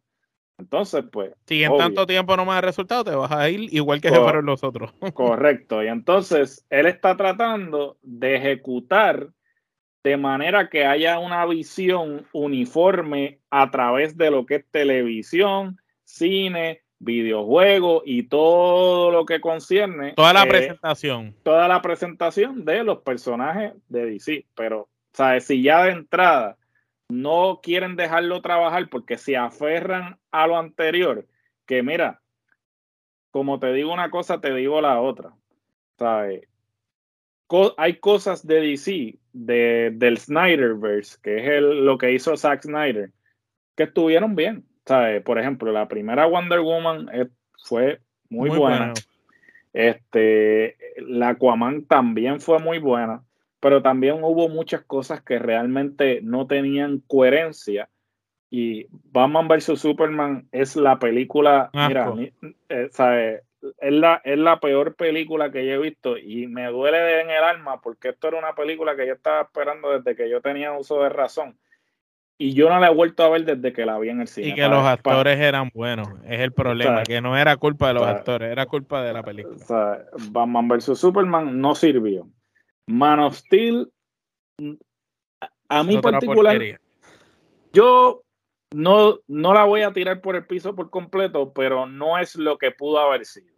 Entonces, 0.59 1.05
pues... 1.12 1.33
Si 1.46 1.62
en 1.62 1.77
tanto 1.77 2.07
tiempo 2.07 2.35
no 2.37 2.46
me 2.46 2.53
da 2.53 2.62
resultado, 2.62 3.05
te 3.05 3.14
vas 3.14 3.31
a 3.31 3.51
ir 3.51 3.68
igual 3.75 4.01
que 4.01 4.09
se 4.09 4.16
fueron 4.16 4.46
los 4.46 4.64
otros. 4.64 4.92
correcto. 5.14 5.83
Y 5.83 5.88
entonces, 5.88 6.64
él 6.70 6.87
está 6.87 7.16
tratando 7.16 7.99
de 8.03 8.37
ejecutar 8.37 9.29
de 10.03 10.16
manera 10.16 10.70
que 10.70 10.87
haya 10.87 11.18
una 11.18 11.44
visión 11.46 12.27
uniforme 12.33 13.40
a 13.51 13.70
través 13.70 14.16
de 14.16 14.31
lo 14.31 14.46
que 14.46 14.57
es 14.57 14.64
televisión, 14.70 15.79
cine, 16.05 16.86
videojuegos 16.98 18.02
y 18.06 18.24
todo 18.24 19.11
lo 19.11 19.26
que 19.26 19.40
concierne. 19.40 20.12
Toda 20.14 20.32
la 20.32 20.46
presentación. 20.46 21.35
Toda 21.42 21.68
la 21.68 21.82
presentación 21.82 22.64
de 22.64 22.85
los 22.85 22.98
personajes 22.98 23.74
de 23.88 24.06
DC. 24.06 24.46
Pero, 24.54 24.88
¿sabes? 25.12 25.44
Si 25.44 25.62
ya 25.62 25.85
de 25.85 25.92
entrada 25.92 26.56
no 27.09 27.61
quieren 27.62 27.96
dejarlo 27.96 28.42
trabajar 28.42 28.88
porque 28.88 29.18
se 29.18 29.37
aferran 29.37 30.18
a 30.30 30.46
lo 30.46 30.59
anterior, 30.59 31.26
que 31.66 31.82
mira, 31.82 32.20
como 33.30 33.61
te 33.61 33.72
digo 33.72 33.92
una 33.92 34.11
cosa, 34.11 34.40
te 34.40 34.54
digo 34.54 34.80
la 34.80 35.00
otra. 35.00 35.35
¿Sabes? 35.98 36.48
hay 37.76 38.00
cosas 38.00 38.44
de 38.44 38.61
DC, 38.61 39.18
de, 39.32 39.92
del 39.94 40.18
Snyderverse, 40.18 41.18
que 41.22 41.56
es 41.56 41.62
lo 41.62 41.96
que 41.96 42.12
hizo 42.12 42.37
Zack 42.37 42.62
Snyder, 42.62 43.12
que 43.76 43.85
estuvieron 43.85 44.35
bien. 44.35 44.65
Por 45.25 45.38
ejemplo, 45.38 45.72
la 45.72 45.88
primera 45.88 46.27
Wonder 46.27 46.61
Woman 46.61 47.11
fue 47.59 48.01
muy, 48.29 48.51
buena. 48.51 48.92
Este, 49.72 50.77
la 50.99 51.31
Aquaman 51.31 51.85
también 51.85 52.40
fue 52.40 52.59
muy 52.59 52.79
buena, 52.79 53.22
pero 53.61 53.83
también 53.83 54.22
hubo 54.22 54.49
muchas 54.49 54.83
cosas 54.83 55.22
que 55.22 55.38
realmente 55.38 56.20
no 56.22 56.46
tenían 56.46 57.03
coherencia. 57.07 57.88
Y 58.49 58.87
Batman 59.11 59.49
vs. 59.49 59.79
Superman 59.79 60.46
es 60.53 60.77
la 60.77 60.99
película, 60.99 61.68
mira, 61.75 62.14
eh, 62.68 62.88
Es, 63.81 63.92
la, 63.92 64.20
es 64.25 64.38
la 64.38 64.61
peor 64.61 64.94
película 64.94 65.51
que 65.51 65.66
yo 65.66 65.72
he 65.72 65.79
visto 65.79 66.16
y 66.16 66.46
me 66.46 66.66
duele 66.66 67.20
en 67.20 67.31
el 67.31 67.42
alma 67.42 67.81
porque 67.81 68.11
esto 68.11 68.29
era 68.29 68.38
una 68.38 68.55
película 68.55 68.94
que 68.94 69.09
yo 69.09 69.14
estaba 69.14 69.42
esperando 69.42 69.99
desde 69.99 70.14
que 70.14 70.31
yo 70.31 70.40
tenía 70.40 70.72
uso 70.72 71.03
de 71.03 71.09
razón 71.09 71.59
y 72.38 72.53
yo 72.53 72.68
no 72.68 72.79
la 72.79 72.88
he 72.88 72.94
vuelto 72.94 73.25
a 73.25 73.31
ver 73.31 73.44
desde 73.44 73.72
que 73.72 73.87
la 73.87 73.99
vi 73.99 74.11
en 74.11 74.20
el 74.20 74.29
cine. 74.29 74.49
Y 74.49 74.55
que 74.55 74.68
los 74.68 74.85
actores 74.85 75.38
eran 75.38 75.70
buenos, 75.72 76.09
es 76.25 76.40
el 76.40 76.53
problema, 76.53 77.03
que 77.03 77.20
no 77.20 77.37
era 77.37 77.57
culpa 77.57 77.88
de 77.88 77.94
los 77.94 78.03
actores, 78.05 78.51
era 78.51 78.66
culpa 78.66 79.03
de 79.03 79.12
la 79.12 79.22
película. 79.22 80.05
Batman 80.31 80.68
vs. 80.68 80.99
Superman 80.99 81.61
no 81.61 81.75
sirvió. 81.75 82.29
Man 82.87 83.20
of 83.20 83.37
Steel, 83.37 83.90
a 85.68 85.83
mí 85.83 85.99
particular, 85.99 86.61
yo 87.72 88.22
no, 88.75 89.18
no 89.27 89.55
la 89.55 89.64
voy 89.64 89.83
a 89.83 89.92
tirar 89.92 90.20
por 90.20 90.37
el 90.37 90.46
piso 90.46 90.75
por 90.75 90.90
completo, 90.90 91.53
pero 91.53 91.87
no 91.87 92.18
es 92.18 92.37
lo 92.37 92.59
que 92.59 92.70
pudo 92.70 92.99
haber 92.99 93.25
sido. 93.25 93.56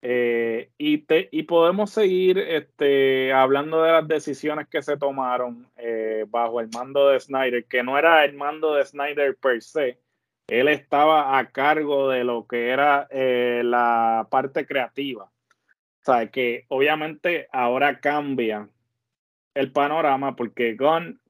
Eh, 0.00 0.70
y, 0.78 0.98
te, 0.98 1.28
y 1.32 1.42
podemos 1.42 1.90
seguir 1.90 2.38
este, 2.38 3.32
hablando 3.32 3.82
de 3.82 3.92
las 3.92 4.06
decisiones 4.06 4.68
que 4.68 4.80
se 4.80 4.96
tomaron 4.96 5.66
eh, 5.76 6.24
bajo 6.28 6.60
el 6.60 6.68
mando 6.72 7.08
de 7.08 7.18
Snyder, 7.18 7.64
que 7.64 7.82
no 7.82 7.98
era 7.98 8.24
el 8.24 8.34
mando 8.34 8.74
de 8.74 8.84
Snyder 8.84 9.36
per 9.36 9.60
se, 9.60 9.98
él 10.46 10.68
estaba 10.68 11.36
a 11.36 11.50
cargo 11.50 12.08
de 12.08 12.22
lo 12.22 12.46
que 12.46 12.68
era 12.68 13.08
eh, 13.10 13.62
la 13.64 14.28
parte 14.30 14.66
creativa. 14.66 15.24
O 15.24 16.04
sea, 16.04 16.30
que 16.30 16.64
obviamente 16.68 17.48
ahora 17.52 17.98
cambia 18.00 18.68
el 19.54 19.72
panorama 19.72 20.36
porque 20.36 20.76
Gunn 20.76 21.20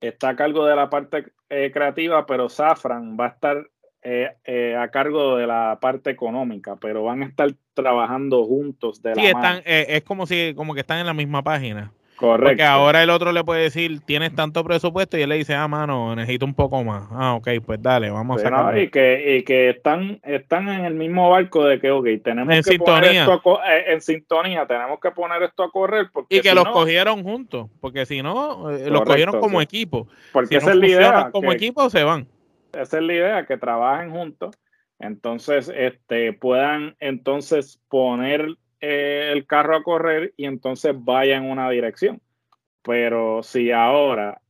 está 0.00 0.30
a 0.30 0.36
cargo 0.36 0.66
de 0.66 0.76
la 0.76 0.90
parte 0.90 1.32
creativa, 1.48 2.26
pero 2.26 2.50
Safran 2.50 3.16
va 3.18 3.24
a 3.24 3.28
estar 3.30 3.70
eh, 4.02 4.30
eh, 4.44 4.76
a 4.76 4.88
cargo 4.88 5.36
de 5.36 5.46
la 5.46 5.78
parte 5.80 6.10
económica, 6.10 6.76
pero 6.80 7.02
van 7.02 7.22
a 7.22 7.26
estar 7.26 7.50
trabajando 7.74 8.44
juntos 8.44 9.02
de 9.02 9.14
sí, 9.14 9.22
la 9.22 9.28
están, 9.28 9.62
eh, 9.64 9.86
es 9.88 10.02
como 10.04 10.24
si 10.24 10.54
como 10.54 10.74
que 10.74 10.80
están 10.80 10.98
en 11.00 11.06
la 11.06 11.14
misma 11.14 11.42
página. 11.42 11.92
Correcto. 12.14 12.48
Porque 12.48 12.64
ahora 12.64 13.02
el 13.02 13.10
otro 13.10 13.30
le 13.30 13.44
puede 13.44 13.62
decir, 13.62 14.00
tienes 14.00 14.34
tanto 14.34 14.64
presupuesto 14.64 15.16
y 15.16 15.22
él 15.22 15.28
le 15.28 15.36
dice, 15.36 15.54
ah, 15.54 15.68
mano, 15.68 16.16
necesito 16.16 16.46
un 16.46 16.54
poco 16.54 16.82
más. 16.82 17.08
Ah, 17.12 17.34
ok, 17.34 17.48
pues 17.64 17.80
dale, 17.80 18.10
vamos 18.10 18.42
a 18.42 18.48
hacer. 18.48 18.82
y 18.82 18.90
que, 18.90 19.36
y 19.36 19.42
que 19.44 19.70
están, 19.70 20.20
están 20.24 20.68
en 20.68 20.84
el 20.84 20.94
mismo 20.94 21.30
barco 21.30 21.64
de 21.64 21.78
que, 21.78 21.92
ok, 21.92 22.06
tenemos 22.24 22.52
en 22.54 22.62
que 22.62 22.70
sintonía. 22.70 23.24
poner 23.24 23.30
esto 23.36 23.60
en 23.86 24.00
sintonía, 24.00 24.66
tenemos 24.66 24.98
que 25.00 25.12
poner 25.12 25.42
esto 25.44 25.62
a 25.62 25.70
correr. 25.70 26.08
Porque 26.12 26.36
y 26.36 26.40
que 26.40 26.54
los 26.54 26.68
cogieron 26.68 27.22
juntos, 27.22 27.68
porque 27.80 28.04
si 28.04 28.20
no, 28.20 28.68
los 28.68 29.02
cogieron 29.02 29.38
como 29.38 29.60
equipo. 29.60 30.08
Porque 30.32 30.60
si 30.60 30.68
es 30.68 30.76
la 30.76 30.86
idea. 30.86 31.30
Como 31.30 31.52
equipo 31.52 31.88
se 31.90 32.02
van 32.02 32.26
esa 32.82 32.98
es 32.98 33.02
la 33.02 33.12
idea, 33.12 33.46
que 33.46 33.56
trabajen 33.56 34.10
juntos, 34.10 34.56
entonces 34.98 35.70
este, 35.74 36.32
puedan 36.32 36.96
entonces 37.00 37.80
poner 37.88 38.56
eh, 38.80 39.30
el 39.32 39.46
carro 39.46 39.76
a 39.76 39.82
correr 39.82 40.34
y 40.36 40.46
entonces 40.46 40.94
vaya 40.96 41.36
en 41.36 41.44
una 41.44 41.68
dirección. 41.70 42.20
Pero 42.82 43.42
si 43.42 43.70
ahora 43.70 44.40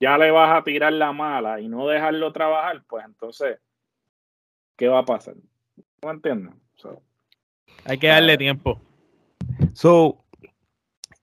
ya 0.00 0.18
le 0.18 0.30
vas 0.30 0.56
a 0.56 0.64
tirar 0.64 0.92
la 0.92 1.12
mala 1.12 1.60
y 1.60 1.68
no 1.68 1.86
dejarlo 1.88 2.32
trabajar, 2.32 2.82
pues 2.88 3.04
entonces, 3.04 3.58
¿qué 4.76 4.88
va 4.88 5.00
a 5.00 5.04
pasar? 5.04 5.34
¿No 6.02 6.10
entienden? 6.10 6.54
Hay 7.84 7.98
que 7.98 8.08
darle 8.08 8.36
tiempo. 8.36 8.80
So, 9.72 10.24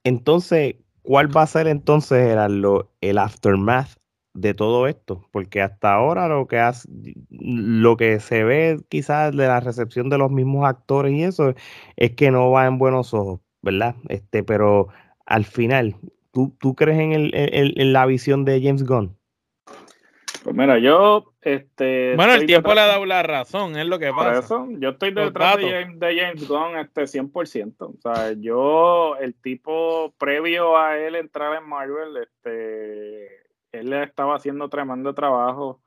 entonces, 0.04 0.76
¿cuál 1.02 1.36
va 1.36 1.44
a 1.44 1.48
ser 1.48 1.68
entonces 1.68 2.36
el, 2.36 2.66
el 3.02 3.18
aftermath 3.18 3.99
de 4.40 4.54
todo 4.54 4.88
esto, 4.88 5.28
porque 5.32 5.62
hasta 5.62 5.94
ahora 5.94 6.28
lo 6.28 6.48
que 6.48 6.60
hace, 6.60 6.88
lo 7.30 7.98
que 7.98 8.20
se 8.20 8.44
ve 8.44 8.80
quizás 8.88 9.36
de 9.36 9.48
la 9.48 9.60
recepción 9.60 10.10
de 10.10 10.18
los 10.18 10.32
mismos 10.32 10.68
actores 10.68 11.14
y 11.14 11.24
eso 11.24 11.54
es 11.98 12.12
que 12.12 12.32
no 12.32 12.50
va 12.52 12.66
en 12.66 12.78
buenos 12.78 13.14
ojos, 13.14 13.42
¿verdad? 13.62 13.96
Este, 14.08 14.44
pero 14.44 14.88
al 15.26 15.44
final, 15.44 15.96
¿tú, 16.32 16.56
tú 16.60 16.74
crees 16.74 17.00
en, 17.00 17.12
el, 17.12 17.32
en, 17.34 17.94
la 17.94 18.06
visión 18.06 18.46
de 18.46 18.62
James 18.62 18.86
Gunn? 18.86 19.18
Pues 20.42 20.56
mira, 20.56 20.80
yo 20.80 21.34
este 21.42 22.16
Bueno, 22.16 22.34
el 22.34 22.46
tiempo 22.46 22.74
le 22.74 22.80
ha 22.80 22.88
dado 22.88 23.06
la 23.06 23.22
razón, 23.24 23.78
es 23.78 23.86
lo 23.86 24.00
que 24.00 24.12
pasa. 24.12 24.40
Eso, 24.40 24.68
yo 24.80 24.92
estoy 24.92 25.12
detrás 25.12 25.58
de 25.58 25.70
James, 25.70 26.00
de 26.00 26.18
James, 26.18 26.48
Gunn 26.48 26.78
este 26.78 27.02
100%. 27.02 27.76
O 27.80 28.00
sea, 28.02 28.32
yo 28.38 29.18
el 29.18 29.36
tipo 29.36 30.14
previo 30.18 30.78
a 30.78 30.98
él 30.98 31.16
entrar 31.16 31.62
en 31.62 31.68
Marvel 31.68 32.16
este 32.16 33.19
él 33.72 33.94
estaba 33.94 34.36
haciendo 34.36 34.70
tremendo 34.70 35.14
trabajo. 35.14 35.82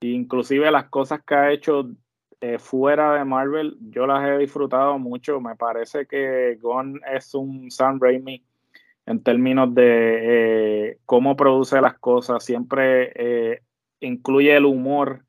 Inclusive 0.00 0.70
las 0.70 0.88
cosas 0.88 1.20
que 1.24 1.34
ha 1.34 1.52
hecho 1.52 1.90
eh, 2.40 2.58
fuera 2.58 3.14
de 3.14 3.24
Marvel, 3.24 3.76
yo 3.90 4.06
las 4.06 4.26
he 4.26 4.38
disfrutado 4.38 4.98
mucho. 4.98 5.40
Me 5.40 5.56
parece 5.56 6.06
que 6.06 6.58
Gon 6.60 7.00
es 7.14 7.34
un 7.34 7.70
Sam 7.70 7.98
Raimi 8.00 8.42
en 9.06 9.22
términos 9.22 9.74
de 9.74 10.88
eh, 10.90 10.98
cómo 11.04 11.36
produce 11.36 11.80
las 11.80 11.98
cosas. 11.98 12.44
Siempre 12.44 13.12
eh, 13.14 13.62
incluye 14.00 14.56
el 14.56 14.64
humor 14.64 15.24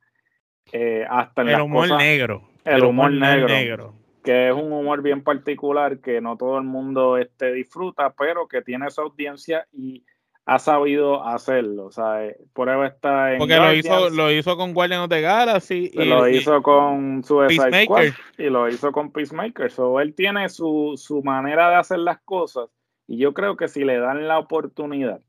hasta 1.10 1.42
en 1.42 1.50
el 1.50 1.62
humor 1.62 1.98
negro. 1.98 2.48
El, 2.64 2.84
humor, 2.84 3.12
negro, 3.12 3.96
Que 4.24 4.50
es 4.50 4.54
un 4.54 4.72
humor 4.72 5.02
bien 5.02 5.24
particular 5.24 6.00
que 6.00 6.22
no 6.22 6.38
todo 6.38 6.60
el 6.60 6.64
mundo 6.64 7.18
este, 7.18 7.52
disfruta, 7.52 8.14
pero 8.14 8.48
que 8.48 8.62
tiene 8.62 8.90
su 8.92 9.02
audiencia 9.02 9.68
y 9.74 10.06
ha 10.52 10.60
sabido 10.60 11.26
hacerlo. 11.26 11.86
O 11.86 11.92
sea, 11.92 12.26
eh, 12.26 12.38
prueba 12.54 12.86
está 12.86 13.34
en. 13.34 13.40
Porque 13.40 13.56
lo 13.56 13.74
hizo, 13.74 14.10
lo 14.10 14.32
hizo 14.32 14.58
con 14.58 14.74
Guardians 14.74 15.06
of 15.06 15.10
the 15.10 15.22
Galaxy. 15.22 15.92
Y, 15.94 16.06
lo 16.06 16.28
hizo 16.28 16.62
con 16.62 17.24
su 17.24 17.42
Squad 17.50 18.14
y 18.38 18.44
lo 18.50 18.68
hizo 18.68 18.92
con 18.92 19.12
Peacemaker. 19.12 19.72
So, 19.72 20.02
él 20.02 20.14
tiene 20.14 20.50
su, 20.50 20.96
su 20.98 21.24
manera 21.24 21.70
de 21.70 21.76
hacer 21.76 22.00
las 22.00 22.20
cosas. 22.26 22.70
Y 23.08 23.18
yo 23.18 23.34
creo 23.34 23.56
que 23.56 23.70
si 23.70 23.86
le 23.86 23.98
dan 23.98 24.28
la 24.28 24.40
oportunidad 24.40 25.22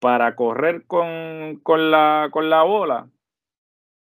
para 0.00 0.34
correr 0.34 0.84
con, 0.86 1.60
con, 1.62 1.90
la, 1.90 2.30
con 2.30 2.48
la 2.48 2.62
bola, 2.62 3.08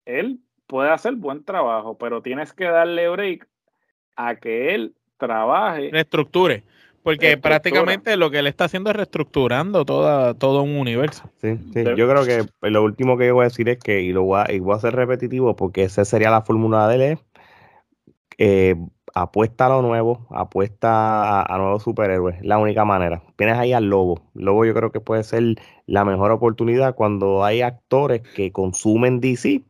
él 0.05 0.39
puede 0.69 0.91
hacer 0.91 1.15
buen 1.15 1.45
trabajo, 1.45 1.99
pero 1.99 2.23
tienes 2.23 2.53
que 2.53 2.67
darle 2.67 3.09
break 3.09 3.49
a 4.15 4.37
que 4.37 4.75
él 4.75 4.95
trabaje. 5.19 5.91
Reestructure. 5.91 6.63
Porque 7.05 7.37
prácticamente 7.37 8.17
lo 8.17 8.31
que 8.31 8.39
él 8.39 8.47
está 8.47 8.65
haciendo 8.65 8.89
es 8.89 8.97
reestructurando 8.97 9.85
toda, 9.85 10.33
todo 10.33 10.63
un 10.63 10.79
universo. 10.79 11.31
Sí, 11.43 11.59
sí. 11.75 11.85
Yo 11.97 12.09
creo 12.09 12.25
que 12.25 12.47
lo 12.63 12.83
último 12.83 13.19
que 13.19 13.27
yo 13.27 13.35
voy 13.35 13.43
a 13.43 13.49
decir 13.49 13.69
es 13.69 13.79
que, 13.79 14.01
y 14.01 14.15
lo 14.15 14.23
voy 14.23 14.41
a, 14.41 14.51
y 14.51 14.59
voy 14.59 14.73
a 14.73 14.77
hacer 14.77 14.97
repetitivo, 14.97 15.55
porque 15.55 15.83
esa 15.85 16.07
sería 16.07 16.31
la 16.31 16.41
fórmula 16.41 16.89
de 16.89 17.13
él, 17.13 17.19
eh, 18.39 18.77
apuesta 19.15 19.67
a 19.67 19.69
lo 19.69 19.83
nuevo, 19.83 20.27
apuesta 20.31 21.43
a, 21.43 21.59
nuevos 21.59 21.83
superhéroes, 21.83 22.43
la 22.43 22.57
única 22.57 22.87
manera. 22.87 23.23
Tienes 23.37 23.59
ahí 23.59 23.75
al 23.75 23.85
Lobo. 23.85 24.23
Lobo 24.33 24.65
yo 24.65 24.73
creo 24.73 24.91
que 24.91 25.01
puede 25.01 25.25
ser 25.25 25.57
la 25.85 26.07
mejor 26.07 26.31
oportunidad 26.31 26.95
cuando 26.95 27.45
hay 27.45 27.61
actores 27.61 28.23
que 28.23 28.51
consumen 28.51 29.21
DC, 29.21 29.61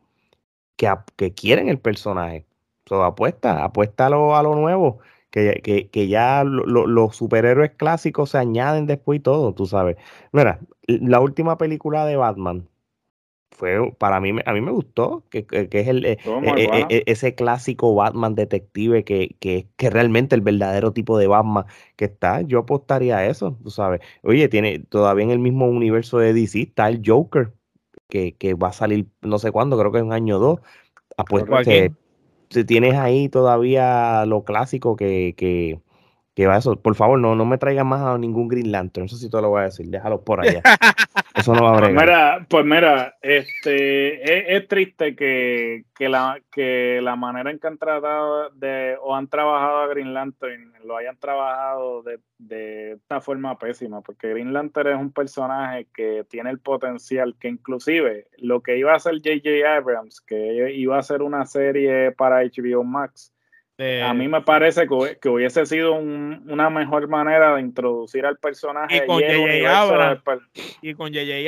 que, 0.77 0.89
que 1.17 1.33
quieren 1.33 1.67
el 1.67 1.79
personaje. 1.79 2.45
So, 2.85 3.03
apuesta, 3.03 3.65
apuesta 3.65 4.05
a 4.05 4.09
lo, 4.09 4.37
a 4.37 4.41
lo 4.41 4.55
nuevo 4.55 5.01
que, 5.35 6.07
ya 6.07 6.43
los 6.45 7.15
superhéroes 7.15 7.71
clásicos 7.71 8.31
se 8.31 8.37
añaden 8.37 8.85
después 8.85 9.17
y 9.17 9.19
todo, 9.21 9.53
tú 9.53 9.65
sabes. 9.65 9.97
Mira, 10.31 10.59
la 10.87 11.19
última 11.19 11.57
película 11.57 12.05
de 12.05 12.15
Batman 12.15 12.67
fue, 13.51 13.91
para 13.97 14.19
mí, 14.21 14.31
a 14.45 14.53
mí 14.53 14.61
me 14.61 14.71
gustó, 14.71 15.23
que, 15.29 15.45
es 15.49 15.87
el, 15.87 16.05
eh, 16.05 16.17
eh, 16.25 16.85
eh, 16.89 17.03
ese 17.05 17.35
clásico 17.35 17.93
Batman 17.95 18.35
detective 18.35 19.03
que, 19.03 19.35
que, 19.39 19.67
que 19.75 19.89
realmente 19.89 20.35
el 20.35 20.41
verdadero 20.41 20.93
tipo 20.93 21.17
de 21.17 21.27
Batman 21.27 21.65
que 21.95 22.05
está, 22.05 22.41
yo 22.41 22.59
apostaría 22.59 23.17
a 23.17 23.25
eso, 23.25 23.57
tú 23.61 23.69
sabes. 23.71 24.01
Oye, 24.23 24.47
tiene 24.47 24.79
todavía 24.79 25.25
en 25.25 25.31
el 25.31 25.39
mismo 25.39 25.67
universo 25.67 26.17
de 26.19 26.33
DC 26.33 26.61
está 26.61 26.87
el 26.87 27.01
Joker, 27.05 27.53
que, 28.07 28.53
va 28.53 28.69
a 28.69 28.73
salir 28.73 29.07
no 29.21 29.37
sé 29.39 29.51
cuándo, 29.51 29.77
creo 29.77 29.91
que 29.91 29.99
en 29.99 30.05
un 30.05 30.13
año 30.13 30.37
o 30.37 30.39
dos. 30.39 30.59
Apuesto 31.17 31.55
que 31.63 31.91
tienes 32.49 32.95
ahí 32.95 33.29
todavía 33.29 34.25
lo 34.25 34.43
clásico 34.43 34.95
que, 34.95 35.33
que, 35.37 35.79
que 36.35 36.47
va 36.47 36.57
eso. 36.57 36.75
Por 36.75 36.95
favor, 36.95 37.17
no, 37.17 37.33
no 37.33 37.45
me 37.45 37.57
traigas 37.57 37.85
más 37.85 38.01
a 38.01 38.17
ningún 38.17 38.49
Green 38.49 38.71
Lantern. 38.71 39.05
Eso 39.05 39.15
sí 39.15 39.29
te 39.29 39.41
lo 39.41 39.49
voy 39.49 39.61
a 39.61 39.65
decir. 39.65 39.87
Déjalo 39.87 40.21
por 40.21 40.41
allá. 40.41 40.61
Eso 41.35 41.53
no 41.53 41.63
va 41.63 41.69
a 41.69 41.79
pues 41.79 41.93
bregar. 41.93 41.95
Pues 41.95 42.05
mira, 42.05 42.47
pues 42.49 42.65
mira 42.65 43.15
este, 43.21 44.55
es, 44.55 44.67
triste 44.67 45.15
que, 45.15 45.83
que, 45.93 46.07
la, 46.07 46.39
que 46.51 46.99
la 47.01 47.15
manera 47.15 47.51
en 47.51 47.59
que 47.59 47.67
han 47.67 47.77
tratado 47.77 48.49
de, 48.51 48.97
o 49.01 49.15
han 49.15 49.27
trabajado 49.27 49.79
a 49.79 49.87
Green 49.87 50.13
Lantern 50.13 50.73
lo 50.85 50.95
hayan 50.95 51.17
trabajado 51.17 52.03
de, 52.03 52.19
de 52.37 52.93
esta 52.93 53.19
forma 53.19 53.57
pésima, 53.57 54.01
porque 54.01 54.29
Green 54.29 54.53
Lantern 54.53 54.89
es 54.89 54.99
un 54.99 55.11
personaje 55.11 55.87
que 55.93 56.25
tiene 56.29 56.51
el 56.51 56.59
potencial 56.59 57.35
que 57.37 57.49
inclusive 57.49 58.27
lo 58.37 58.61
que 58.61 58.77
iba 58.77 58.93
a 58.93 58.97
hacer 58.97 59.15
J.J. 59.15 59.75
Abrams, 59.75 60.21
que 60.21 60.73
iba 60.73 60.97
a 60.97 61.03
ser 61.03 61.21
una 61.21 61.45
serie 61.45 62.11
para 62.11 62.43
HBO 62.43 62.83
Max, 62.83 63.33
a 63.77 64.13
mí 64.13 64.27
me 64.27 64.41
parece 64.41 64.87
que, 64.87 65.29
hubiese 65.29 65.65
sido 65.65 65.95
una 65.95 66.69
mejor 66.69 67.09
manera 67.09 67.55
de 67.55 67.61
introducir 67.61 68.25
al 68.25 68.37
personaje. 68.37 68.97
Y 68.97 69.05
con 69.05 69.21
J.J. 69.21 69.81
Abrams. 69.81 70.21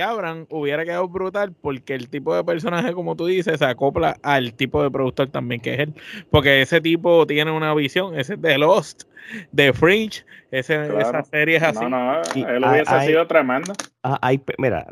Abrams 0.02 0.48
hubiera 0.50 0.84
quedado 0.84 1.08
brutal 1.08 1.54
porque 1.54 1.94
el 1.94 2.10
tipo 2.10 2.36
de 2.36 2.44
personaje, 2.44 2.94
como 2.94 3.16
tú 3.16 3.28
dices, 3.28 3.60
se 3.60 3.66
acopla 3.66 4.18
al 4.24 4.54
tipo 4.54 4.84
de 4.84 4.92
productor 4.92 5.30
también 5.30 5.62
que 5.62 5.76
es 5.76 5.80
él. 5.80 5.94
Porque 6.30 6.62
ese 6.62 6.82
tipo 6.82 7.26
tiene 7.26 7.52
una 7.52 7.74
visión, 7.74 8.18
ese 8.20 8.34
es 8.34 8.42
de 8.42 8.58
Lost, 8.58 9.04
de 9.52 9.72
Fringe, 9.72 10.26
ese, 10.52 10.86
esa 11.00 11.24
serie 11.24 11.58
es 11.58 11.64
así. 11.64 11.86
No, 11.86 11.90
no, 11.90 12.22
él 12.36 12.64
hubiese 12.64 13.02
sido 13.02 13.26
tremendo. 13.28 13.74
Ah, 14.04 14.20
hay, 14.22 14.42
mira, 14.58 14.86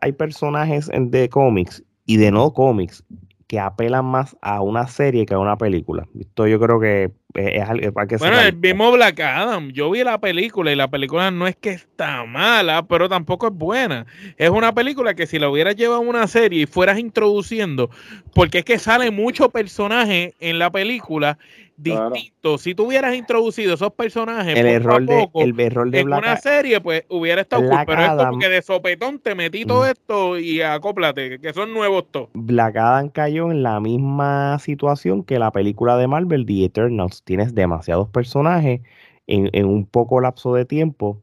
hay 0.00 0.12
personajes 0.12 0.90
de 0.92 1.28
cómics 1.28 1.84
y 2.06 2.16
de 2.16 2.32
no 2.32 2.52
cómics 2.52 3.04
que 3.48 3.58
apelan 3.58 4.04
más 4.04 4.36
a 4.42 4.60
una 4.60 4.86
serie 4.86 5.26
que 5.26 5.34
a 5.34 5.38
una 5.38 5.56
película. 5.56 6.06
Esto 6.18 6.46
yo 6.46 6.60
creo 6.60 6.78
que 6.78 7.12
es, 7.34 7.68
algo 7.68 8.06
que 8.06 8.16
Bueno, 8.16 8.40
el 8.40 8.56
mismo 8.56 8.90
Black 8.92 9.20
Adam, 9.20 9.70
yo 9.70 9.90
vi 9.90 10.02
la 10.02 10.18
película 10.18 10.72
y 10.72 10.76
la 10.76 10.88
película 10.88 11.30
no 11.30 11.46
es 11.46 11.56
que 11.56 11.70
está 11.70 12.24
mala, 12.24 12.86
pero 12.86 13.08
tampoco 13.08 13.48
es 13.48 13.54
buena. 13.54 14.06
Es 14.36 14.50
una 14.50 14.74
película 14.74 15.14
que 15.14 15.26
si 15.26 15.38
la 15.38 15.50
hubieras 15.50 15.76
llevado 15.76 16.00
a 16.00 16.04
una 16.04 16.26
serie 16.26 16.62
y 16.62 16.66
fueras 16.66 16.98
introduciendo, 16.98 17.90
porque 18.34 18.58
es 18.58 18.64
que 18.64 18.78
sale 18.78 19.10
mucho 19.10 19.50
personaje 19.50 20.34
en 20.40 20.58
la 20.58 20.70
película 20.70 21.38
distinto. 21.78 22.58
Si 22.58 22.74
tú 22.74 22.86
hubieras 22.86 23.14
introducido 23.14 23.74
esos 23.74 23.92
personajes 23.92 24.56
el 24.56 24.66
error 24.66 25.04
de, 25.04 25.28
el 25.34 25.58
error 25.60 25.90
de 25.90 26.00
en 26.00 26.12
una 26.12 26.36
serie, 26.36 26.80
pues 26.80 27.04
hubiera 27.08 27.42
estado 27.42 27.62
cool, 27.68 27.78
pero 27.86 28.02
es 28.02 28.10
como 28.10 28.38
que 28.38 28.48
de 28.48 28.62
sopetón 28.62 29.18
te 29.20 29.34
metí 29.34 29.64
todo 29.64 29.82
mm. 29.82 29.90
esto 29.90 30.38
y 30.38 30.60
acóplate, 30.60 31.38
que 31.38 31.52
son 31.52 31.72
nuevos 31.72 32.04
todos. 32.10 32.28
Black 32.34 32.76
Adam 32.76 33.08
cayó 33.08 33.50
en 33.50 33.62
la 33.62 33.80
misma 33.80 34.58
situación 34.58 35.22
que 35.22 35.38
la 35.38 35.52
película 35.52 35.96
de 35.96 36.08
Marvel, 36.08 36.44
The 36.44 36.64
Eternals. 36.64 37.17
Tienes 37.24 37.54
demasiados 37.54 38.08
personajes 38.08 38.80
en, 39.26 39.50
en 39.52 39.66
un 39.66 39.86
poco 39.86 40.20
lapso 40.20 40.54
de 40.54 40.64
tiempo 40.64 41.22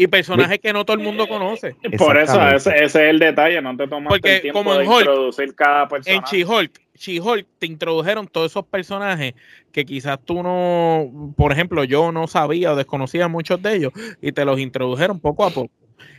y 0.00 0.06
personajes 0.06 0.58
que 0.60 0.72
no 0.72 0.86
todo 0.86 0.96
el 0.96 1.02
mundo 1.02 1.28
conoce. 1.28 1.76
Por 1.98 2.16
eso, 2.16 2.40
ese, 2.48 2.84
es 2.84 2.94
el 2.94 3.18
detalle, 3.18 3.60
no 3.60 3.76
te 3.76 3.86
tomas 3.86 4.14
el 4.14 4.40
tiempo 4.40 4.58
como 4.58 4.74
de 4.74 4.86
introducir 4.86 5.54
cada 5.54 5.88
personaje. 5.88 6.40
En 6.40 6.46
She-Hulk, 6.46 6.80
She-Hulk 6.94 7.46
te 7.58 7.66
introdujeron 7.66 8.26
todos 8.26 8.50
esos 8.50 8.64
personajes 8.64 9.34
que 9.72 9.84
quizás 9.84 10.18
tú 10.24 10.42
no, 10.42 11.34
por 11.36 11.52
ejemplo, 11.52 11.84
yo 11.84 12.12
no 12.12 12.28
sabía 12.28 12.72
o 12.72 12.76
desconocía 12.76 13.28
muchos 13.28 13.60
de 13.60 13.76
ellos 13.76 13.92
y 14.22 14.32
te 14.32 14.46
los 14.46 14.58
introdujeron 14.58 15.20
poco 15.20 15.44
a 15.44 15.50
poco. 15.50 15.70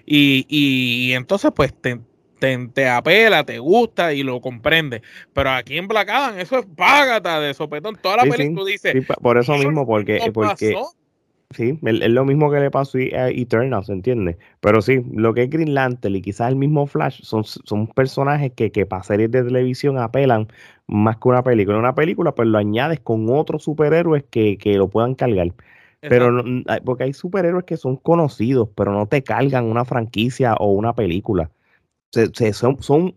Y, 0.05 0.45
y, 0.47 1.13
entonces 1.13 1.51
pues 1.55 1.73
te, 1.73 1.99
te, 2.41 2.89
apela, 2.89 3.45
te 3.45 3.59
gusta 3.59 4.13
y 4.13 4.23
lo 4.23 4.41
comprende. 4.41 5.01
Pero 5.33 5.51
aquí 5.51 5.77
en 5.77 5.87
Black 5.87 6.09
Adam, 6.09 6.39
eso 6.39 6.59
es 6.59 6.65
págata 6.75 7.39
de 7.39 7.53
sopetón. 7.53 7.95
Toda 8.01 8.17
la 8.17 8.23
película 8.23 8.65
dice. 8.65 9.01
por 9.21 9.37
eso 9.37 9.55
mismo, 9.57 9.85
porque, 9.85 10.19
porque 10.33 10.75
Sí, 11.51 11.77
es 11.83 12.09
lo 12.09 12.23
mismo 12.23 12.49
que 12.49 12.61
le 12.61 12.71
pasó 12.71 12.97
a 12.97 13.29
Eternal, 13.29 13.83
¿se 13.83 13.91
entiende? 13.91 14.37
Pero 14.61 14.81
sí, 14.81 15.03
lo 15.11 15.33
que 15.33 15.43
es 15.43 15.49
Green 15.49 15.73
Lantern 15.73 16.15
y 16.15 16.21
quizás 16.21 16.49
el 16.49 16.55
mismo 16.55 16.87
Flash 16.87 17.21
son, 17.23 17.43
son 17.43 17.87
personajes 17.87 18.53
que, 18.55 18.71
que 18.71 18.85
para 18.85 19.03
series 19.03 19.31
de 19.31 19.43
televisión 19.43 19.97
apelan 19.97 20.47
más 20.87 21.17
que 21.17 21.27
una 21.27 21.43
película. 21.43 21.77
Una 21.77 21.93
película, 21.93 22.33
pues 22.33 22.47
lo 22.47 22.57
añades 22.57 23.01
con 23.01 23.29
otros 23.29 23.63
superhéroes 23.63 24.23
que, 24.29 24.57
que 24.57 24.75
lo 24.75 24.87
puedan 24.87 25.13
cargar. 25.13 25.51
Pero 25.99 26.43
porque 26.85 27.03
hay 27.03 27.13
superhéroes 27.13 27.65
que 27.65 27.77
son 27.77 27.97
conocidos, 27.97 28.69
pero 28.75 28.91
no 28.91 29.05
te 29.05 29.21
cargan 29.21 29.65
una 29.65 29.85
franquicia 29.85 30.55
o 30.55 30.71
una 30.71 30.95
película. 30.95 31.51
Se, 32.11 32.53
son, 32.53 32.81
son 32.81 33.15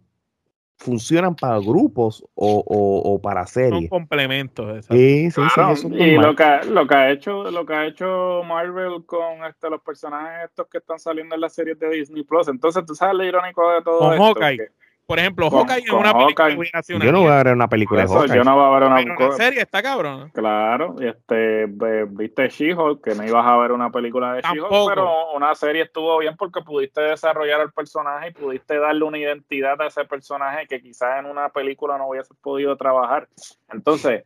funcionan 0.76 1.34
para 1.34 1.58
grupos 1.58 2.24
o, 2.34 2.64
o, 2.66 3.20
para 3.20 3.46
series. 3.46 3.88
Son 3.88 3.88
complementos. 3.88 4.86
Sí, 4.86 5.30
sí, 5.30 5.40
sí. 5.76 5.86
y 5.88 6.16
lo 6.16 6.34
que, 6.34 6.60
lo 6.68 6.86
que 6.86 6.94
ha 6.94 7.10
hecho, 7.10 7.50
lo 7.50 7.64
que 7.64 7.74
ha 7.74 7.86
hecho 7.86 8.42
Marvel 8.44 9.04
con 9.06 9.44
este, 9.48 9.70
los 9.70 9.80
personajes 9.82 10.50
estos 10.50 10.66
que 10.68 10.78
están 10.78 10.98
saliendo 10.98 11.34
en 11.34 11.40
las 11.40 11.54
series 11.54 11.78
de 11.78 11.90
Disney 11.90 12.22
Plus. 12.22 12.48
Entonces, 12.48 12.84
tú 12.84 12.94
sabes 12.94 13.16
lo 13.16 13.24
irónico 13.24 13.70
de 13.72 13.82
todo 13.82 14.12
esto. 14.12 14.40
Por 15.06 15.18
ejemplo, 15.18 15.50
Hawkeye 15.50 15.84
en 15.86 15.94
una 15.94 16.14
película 16.14 16.82
Yo 16.88 17.12
no 17.12 17.20
voy 17.20 17.30
a 17.30 17.42
ver 17.42 17.52
una 17.52 17.68
película 17.68 18.02
de 18.02 18.08
Hawkeye. 18.08 18.36
Yo 18.36 18.44
no 18.44 18.56
voy 18.56 18.64
a 18.64 18.78
ver 18.78 19.06
una, 19.06 19.32
serie, 19.32 19.60
está 19.60 19.82
cabrón. 19.82 20.30
Claro, 20.32 20.96
este, 21.00 21.66
viste 22.08 22.48
She-Hulk, 22.48 23.04
que 23.04 23.14
no 23.14 23.24
ibas 23.26 23.44
a 23.44 23.56
ver 23.58 23.72
una 23.72 23.90
película 23.90 24.34
de 24.34 24.42
She-Hulk, 24.42 24.88
pero 24.88 25.32
una 25.34 25.54
serie 25.54 25.82
estuvo 25.82 26.18
bien 26.18 26.36
porque 26.36 26.62
pudiste 26.62 27.02
desarrollar 27.02 27.60
el 27.60 27.72
personaje 27.72 28.28
y 28.28 28.32
pudiste 28.32 28.78
darle 28.78 29.04
una 29.04 29.18
identidad 29.18 29.80
a 29.82 29.88
ese 29.88 30.04
personaje 30.06 30.66
que 30.66 30.80
quizás 30.80 31.18
en 31.18 31.26
una 31.26 31.50
película 31.50 31.98
no 31.98 32.08
hubiese 32.08 32.32
podido 32.40 32.76
trabajar. 32.76 33.28
Entonces, 33.70 34.24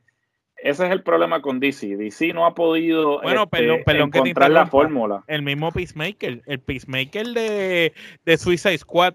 ese 0.57 0.87
es 0.87 0.93
el 0.93 1.03
problema 1.03 1.41
con 1.43 1.59
DC. 1.59 1.97
DC 1.97 2.33
no 2.33 2.47
ha 2.47 2.55
podido 2.55 3.21
bueno, 3.21 3.49
este, 3.51 3.99
encontrar 3.99 4.51
la 4.51 4.67
fórmula. 4.67 5.25
El 5.27 5.43
mismo 5.43 5.73
Peacemaker, 5.73 6.43
el 6.47 6.61
Peacemaker 6.61 7.27
de, 7.27 7.93
de 8.25 8.39
Suicide 8.39 8.79
Squad 8.79 9.15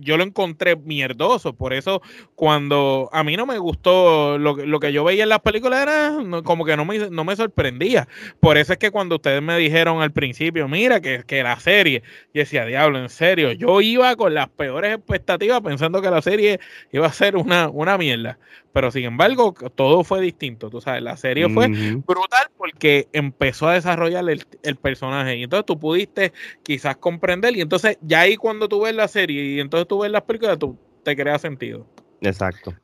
yo 0.00 0.16
lo 0.16 0.24
encontré 0.24 0.76
mierdoso. 0.76 1.54
Por 1.54 1.72
eso, 1.72 2.02
cuando 2.34 3.08
a 3.12 3.24
mí 3.24 3.36
no 3.36 3.46
me 3.46 3.58
gustó 3.58 4.38
lo, 4.38 4.56
lo 4.56 4.80
que 4.80 4.92
yo 4.92 5.04
veía 5.04 5.22
en 5.22 5.28
las 5.28 5.40
películas, 5.40 5.82
era 5.82 6.12
como 6.44 6.64
que 6.64 6.76
no 6.76 6.84
me, 6.84 7.10
no 7.10 7.24
me 7.24 7.36
sorprendía. 7.36 8.08
Por 8.40 8.58
eso 8.58 8.72
es 8.72 8.78
que 8.78 8.90
cuando 8.90 9.16
ustedes 9.16 9.42
me 9.42 9.56
dijeron 9.58 10.02
al 10.02 10.12
principio, 10.12 10.68
mira, 10.68 11.00
que, 11.00 11.24
que 11.26 11.42
la 11.42 11.58
serie, 11.58 12.02
yo 12.32 12.40
decía, 12.40 12.64
diablo, 12.64 12.98
en 12.98 13.08
serio, 13.08 13.52
yo 13.52 13.80
iba 13.80 14.14
con 14.16 14.34
las 14.34 14.48
peores 14.48 14.94
expectativas 14.94 15.60
pensando 15.60 16.02
que 16.02 16.10
la 16.10 16.22
serie 16.22 16.60
iba 16.92 17.06
a 17.06 17.12
ser 17.12 17.36
una, 17.36 17.68
una 17.68 17.98
mierda. 17.98 18.38
Pero 18.74 18.90
sin 18.90 19.04
embargo, 19.04 19.54
todo 19.76 20.02
fue 20.02 20.20
distinto. 20.20 20.68
Tú 20.68 20.80
sabes, 20.80 21.00
la 21.00 21.16
serie 21.16 21.48
fue 21.48 21.68
brutal 21.68 22.48
porque 22.58 23.06
empezó 23.12 23.68
a 23.68 23.74
desarrollar 23.74 24.28
el, 24.28 24.44
el, 24.64 24.74
personaje. 24.74 25.36
Y 25.36 25.44
entonces 25.44 25.64
tú 25.64 25.78
pudiste 25.78 26.32
quizás 26.64 26.96
comprender. 26.96 27.56
Y 27.56 27.60
entonces, 27.60 27.98
ya 28.00 28.22
ahí 28.22 28.34
cuando 28.34 28.68
tú 28.68 28.80
ves 28.80 28.92
la 28.92 29.06
serie 29.06 29.44
y 29.44 29.60
entonces 29.60 29.83
tú 29.86 30.00
ves 30.00 30.10
las 30.10 30.22
películas, 30.22 30.58
tú 30.58 30.78
te 31.02 31.16
crea 31.16 31.38
sentido. 31.38 31.86
Exacto. 32.20 32.74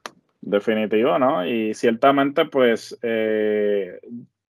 Definitivo, 0.40 1.18
¿no? 1.18 1.46
Y 1.46 1.74
ciertamente, 1.74 2.46
pues, 2.46 2.98
eh, 3.02 4.00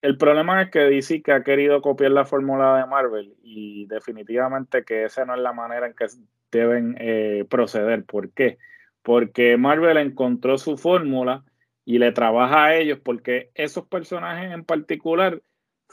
el 0.02 0.18
problema 0.18 0.62
es 0.62 0.70
que 0.70 0.80
DC 0.80 1.22
que 1.22 1.32
ha 1.32 1.44
querido 1.44 1.82
copiar 1.82 2.12
la 2.12 2.26
fórmula 2.26 2.78
de 2.78 2.86
Marvel 2.86 3.34
y 3.44 3.86
definitivamente 3.88 4.84
que 4.84 5.06
esa 5.06 5.26
no 5.26 5.36
es 5.36 5.42
la 5.42 5.54
manera 5.54 5.88
en 5.88 5.94
que 5.94 6.08
deben 6.52 6.96
eh, 7.00 7.46
proceder. 7.50 8.04
¿Por 8.06 8.32
qué? 8.32 8.58
porque 9.04 9.58
Marvel 9.58 9.98
encontró 9.98 10.58
su 10.58 10.78
fórmula 10.78 11.44
y 11.86 12.00
le 12.00 12.12
trabaja 12.14 12.66
a 12.66 12.76
ellos 12.76 13.00
porque 13.04 13.52
esos 13.54 13.86
personajes 13.86 14.52
en 14.52 14.64
particular 14.64 15.42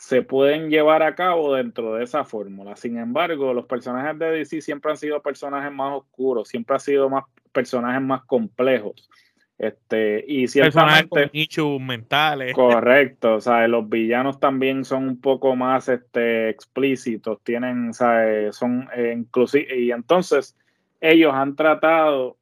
se 0.00 0.22
pueden 0.22 0.70
llevar 0.70 1.02
a 1.02 1.14
cabo 1.14 1.54
dentro 1.54 1.94
de 1.94 2.04
esa 2.04 2.24
fórmula. 2.24 2.74
Sin 2.74 2.96
embargo, 2.96 3.52
los 3.52 3.66
personajes 3.66 4.18
de 4.18 4.30
DC 4.30 4.62
siempre 4.62 4.90
han 4.90 4.96
sido 4.96 5.20
personajes 5.20 5.70
más 5.70 5.92
oscuros, 5.92 6.48
siempre 6.48 6.74
han 6.74 6.80
sido 6.80 7.10
más 7.10 7.24
personajes 7.52 8.00
más 8.00 8.24
complejos. 8.24 9.10
Este, 9.58 10.24
y 10.26 10.48
ciertamente 10.48 11.30
con 11.54 11.86
mentales. 11.86 12.54
Correcto, 12.54 13.34
o 13.34 13.40
sea, 13.42 13.68
los 13.68 13.90
villanos 13.90 14.40
también 14.40 14.86
son 14.86 15.06
un 15.06 15.20
poco 15.20 15.54
más 15.54 15.90
este, 15.90 16.48
explícitos, 16.48 17.38
tienen, 17.44 17.90
o 17.90 18.52
son 18.52 18.88
eh, 18.96 19.14
inclusive, 19.14 19.78
y 19.78 19.92
entonces 19.92 20.56
ellos 20.98 21.34
han 21.34 21.56
tratado 21.56 22.38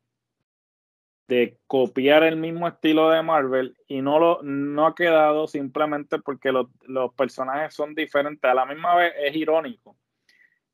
de 1.29 1.59
copiar 1.67 2.23
el 2.23 2.37
mismo 2.37 2.67
estilo 2.67 3.11
de 3.11 3.23
Marvel 3.23 3.77
y 3.87 4.01
no 4.01 4.19
lo 4.19 4.43
no 4.43 4.87
ha 4.87 4.95
quedado 4.95 5.47
simplemente 5.47 6.19
porque 6.19 6.51
los, 6.53 6.69
personajes 7.15 7.75
son 7.75 7.95
diferentes. 7.95 8.51
A 8.51 8.55
la 8.55 8.65
misma 8.65 8.97
vez 8.97 9.13
es 9.23 9.37
irónico 9.37 9.97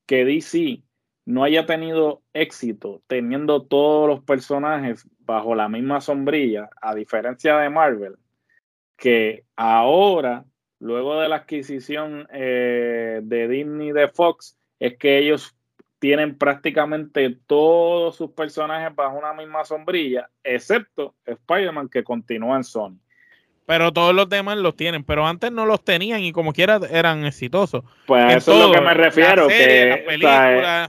que 0.06 0.24
DC 0.24 0.82
no 1.26 1.42
haya 1.42 1.66
tenido 1.66 2.22
éxito 2.32 3.02
teniendo 3.08 3.64
todos 3.64 4.08
los 4.08 4.22
personajes 4.22 5.08
bajo 5.20 5.54
la 5.54 5.68
misma 5.68 6.00
sombrilla, 6.00 6.70
a 6.80 6.94
diferencia 6.94 7.56
de 7.58 7.70
Marvel, 7.70 8.16
que 8.96 9.44
ahora, 9.56 10.44
luego 10.78 11.18
de 11.18 11.28
la 11.28 11.36
adquisición 11.36 12.28
eh, 12.30 13.20
de 13.22 13.48
Disney 13.48 13.92
de 13.92 14.08
Fox, 14.08 14.56
es 14.78 14.98
que 14.98 15.18
ellos 15.18 15.56
tienen 16.04 16.36
prácticamente 16.36 17.34
todos 17.46 18.14
sus 18.14 18.30
personajes 18.32 18.94
bajo 18.94 19.16
una 19.16 19.32
misma 19.32 19.64
sombrilla, 19.64 20.28
excepto 20.42 21.14
Spider-Man 21.24 21.88
que 21.88 22.04
continúa 22.04 22.58
en 22.58 22.64
Sony. 22.64 22.98
Pero 23.64 23.90
todos 23.90 24.14
los 24.14 24.28
demás 24.28 24.58
los 24.58 24.76
tienen, 24.76 25.02
pero 25.02 25.26
antes 25.26 25.50
no 25.50 25.64
los 25.64 25.82
tenían 25.82 26.20
y 26.20 26.30
como 26.30 26.52
quiera 26.52 26.78
eran 26.90 27.24
exitosos. 27.24 27.84
Pues 28.04 28.22
a 28.22 28.36
eso 28.36 28.52
es 28.52 28.58
lo 28.66 28.72
que 28.72 28.80
me 28.82 28.92
refiero, 28.92 29.48
que 29.48 30.04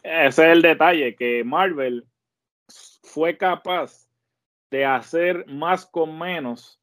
ese 0.04 0.28
es 0.28 0.40
el 0.40 0.62
detalle, 0.62 1.16
que 1.16 1.46
Marvel 1.46 2.04
fue 3.02 3.38
capaz 3.38 4.10
de 4.70 4.84
hacer 4.84 5.46
más 5.48 5.86
con 5.86 6.20
menos 6.20 6.82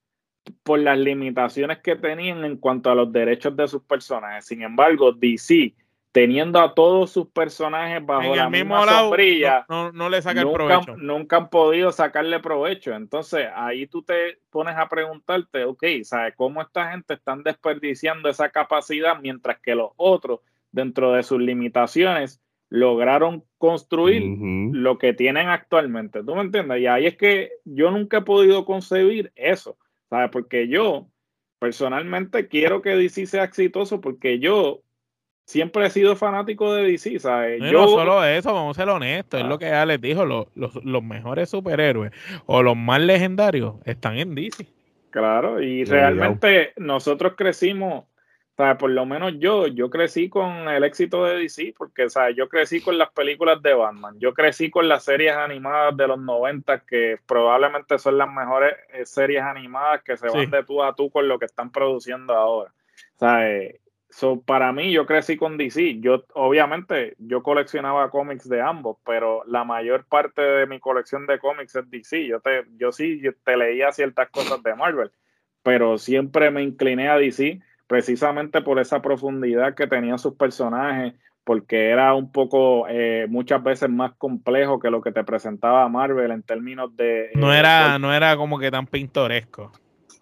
por 0.62 0.78
las 0.78 0.96
limitaciones 0.96 1.80
que 1.80 1.96
tenían 1.96 2.46
en 2.46 2.56
cuanto 2.56 2.90
a 2.90 2.94
los 2.94 3.12
derechos 3.12 3.54
de 3.54 3.68
sus 3.68 3.82
personajes. 3.82 4.46
Sin 4.46 4.62
embargo, 4.62 5.12
DC 5.12 5.74
teniendo 6.12 6.60
a 6.60 6.74
todos 6.74 7.10
sus 7.10 7.26
personajes 7.28 8.04
bajo 8.04 8.36
la 8.36 8.50
misma 8.50 8.86
sombrilla, 8.86 9.64
no, 9.68 10.08
le 10.10 10.20
saca 10.20 10.42
nunca, 10.42 10.54
provecho. 10.54 10.96
Nunca 10.98 11.36
han 11.38 11.48
podido 11.48 11.90
sacarle 11.90 12.38
provecho. 12.38 12.92
Entonces, 12.94 13.48
ahí 13.54 13.86
tú 13.86 14.02
te 14.02 14.38
pones 14.50 14.76
a 14.76 14.88
preguntarte, 14.88 15.64
ok, 15.64 15.82
¿sabes 16.04 16.34
cómo 16.36 16.60
esta 16.60 16.90
gente 16.90 17.14
están 17.14 17.42
desperdiciando 17.42 18.28
esa 18.28 18.50
capacidad 18.50 19.18
mientras 19.20 19.58
que 19.60 19.74
los 19.74 19.90
otros, 19.96 20.40
dentro 20.70 21.12
de 21.12 21.22
sus 21.22 21.40
limitaciones, 21.40 22.42
lograron 22.68 23.44
construir 23.56 24.22
lo 24.22 24.98
que 24.98 25.14
tienen 25.14 25.48
actualmente? 25.48 26.22
¿Tú 26.22 26.34
me 26.34 26.42
entiendes? 26.42 26.78
Y 26.80 26.86
ahí 26.88 27.06
es 27.06 27.16
que 27.16 27.52
yo 27.64 27.90
nunca 27.90 28.18
he 28.18 28.22
podido 28.22 28.66
concebir 28.66 29.32
eso, 29.34 29.78
¿sabes? 30.10 30.28
Porque 30.30 30.68
yo, 30.68 31.06
personalmente, 31.58 32.48
quiero 32.48 32.82
que 32.82 32.96
DC 32.96 33.24
sea 33.26 33.44
exitoso 33.44 34.02
porque 34.02 34.38
yo 34.38 34.82
siempre 35.52 35.86
he 35.86 35.90
sido 35.90 36.16
fanático 36.16 36.74
de 36.74 36.84
DC, 36.84 37.18
¿sabes? 37.18 37.60
No, 37.60 37.70
Yo, 37.70 37.86
solo 37.86 38.24
eso, 38.24 38.54
vamos 38.54 38.76
a 38.76 38.80
ser 38.80 38.88
honestos, 38.88 39.40
es 39.40 39.46
lo 39.46 39.58
que 39.58 39.66
ya 39.66 39.84
les 39.84 40.00
dijo, 40.00 40.24
los, 40.24 40.46
los, 40.54 41.02
mejores 41.02 41.50
superhéroes 41.50 42.10
o 42.46 42.62
los 42.62 42.74
más 42.74 43.00
legendarios 43.00 43.74
están 43.84 44.16
en 44.16 44.34
DC. 44.34 44.66
Claro, 45.10 45.60
y 45.60 45.84
realmente 45.84 46.72
nosotros 46.78 47.34
crecimos, 47.36 48.06
¿sabes? 48.56 48.78
Por 48.78 48.90
lo 48.92 49.04
menos 49.04 49.34
yo, 49.38 49.66
yo 49.66 49.90
crecí 49.90 50.30
con 50.30 50.70
el 50.70 50.84
éxito 50.84 51.26
de 51.26 51.36
DC, 51.36 51.74
porque, 51.76 52.08
¿sabes? 52.08 52.34
Yo 52.34 52.48
crecí 52.48 52.80
con 52.80 52.96
las 52.96 53.10
películas 53.10 53.60
de 53.62 53.74
Batman, 53.74 54.18
yo 54.18 54.32
crecí 54.32 54.70
con 54.70 54.88
las 54.88 55.04
series 55.04 55.36
animadas 55.36 55.94
de 55.98 56.08
los 56.08 56.18
90, 56.18 56.80
que 56.86 57.18
probablemente 57.26 57.98
son 57.98 58.16
las 58.16 58.32
mejores 58.32 58.74
eh, 58.94 59.04
series 59.04 59.42
animadas 59.42 60.02
que 60.02 60.16
se 60.16 60.28
van 60.28 60.50
de 60.50 60.64
tú 60.64 60.82
a 60.82 60.94
tú 60.94 61.10
con 61.10 61.28
lo 61.28 61.38
que 61.38 61.44
están 61.44 61.70
produciendo 61.70 62.34
ahora. 62.34 62.72
¿Sabes? 63.16 63.81
So, 64.12 64.42
para 64.42 64.72
mí, 64.72 64.92
yo 64.92 65.06
crecí 65.06 65.38
con 65.38 65.56
DC. 65.56 66.00
Yo, 66.00 66.24
obviamente, 66.34 67.14
yo 67.18 67.42
coleccionaba 67.42 68.10
cómics 68.10 68.46
de 68.46 68.60
ambos, 68.60 68.98
pero 69.06 69.42
la 69.46 69.64
mayor 69.64 70.04
parte 70.04 70.42
de 70.42 70.66
mi 70.66 70.80
colección 70.80 71.26
de 71.26 71.38
cómics 71.38 71.74
es 71.74 71.90
DC. 71.90 72.26
Yo, 72.26 72.40
te, 72.40 72.64
yo 72.76 72.92
sí 72.92 73.22
te 73.42 73.56
leía 73.56 73.90
ciertas 73.90 74.28
cosas 74.28 74.62
de 74.62 74.74
Marvel, 74.74 75.10
pero 75.62 75.96
siempre 75.96 76.50
me 76.50 76.62
incliné 76.62 77.08
a 77.08 77.16
DC 77.16 77.60
precisamente 77.86 78.60
por 78.60 78.78
esa 78.78 79.00
profundidad 79.00 79.74
que 79.74 79.86
tenían 79.86 80.18
sus 80.18 80.34
personajes, 80.34 81.14
porque 81.42 81.88
era 81.88 82.12
un 82.14 82.30
poco, 82.32 82.86
eh, 82.90 83.26
muchas 83.30 83.62
veces 83.62 83.88
más 83.88 84.12
complejo 84.18 84.78
que 84.78 84.90
lo 84.90 85.00
que 85.00 85.12
te 85.12 85.24
presentaba 85.24 85.88
Marvel 85.88 86.32
en 86.32 86.42
términos 86.42 86.94
de... 86.96 87.30
no, 87.34 87.52
eh, 87.52 87.58
era, 87.58 87.98
no 87.98 88.12
era 88.12 88.36
como 88.36 88.58
que 88.58 88.70
tan 88.70 88.86
pintoresco. 88.86 89.72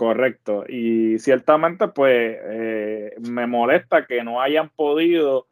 Correcto. 0.00 0.64
Y 0.66 1.18
ciertamente, 1.18 1.88
pues, 1.88 2.38
eh, 2.42 3.14
me 3.20 3.46
molesta 3.46 4.06
que 4.06 4.24
no 4.24 4.40
hayan 4.40 4.70
podido 4.70 5.46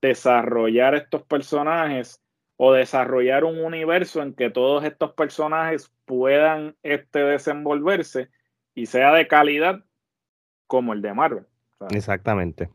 desarrollar 0.00 0.94
estos 0.94 1.24
personajes 1.24 2.22
o 2.56 2.72
desarrollar 2.72 3.42
un 3.42 3.58
universo 3.58 4.22
en 4.22 4.34
que 4.34 4.48
todos 4.48 4.84
estos 4.84 5.14
personajes 5.14 5.92
puedan 6.04 6.76
este, 6.84 7.18
desenvolverse 7.18 8.30
y 8.76 8.86
sea 8.86 9.12
de 9.12 9.26
calidad 9.26 9.84
como 10.68 10.92
el 10.92 11.02
de 11.02 11.12
Marvel. 11.12 11.46
Exactamente. 11.90 12.70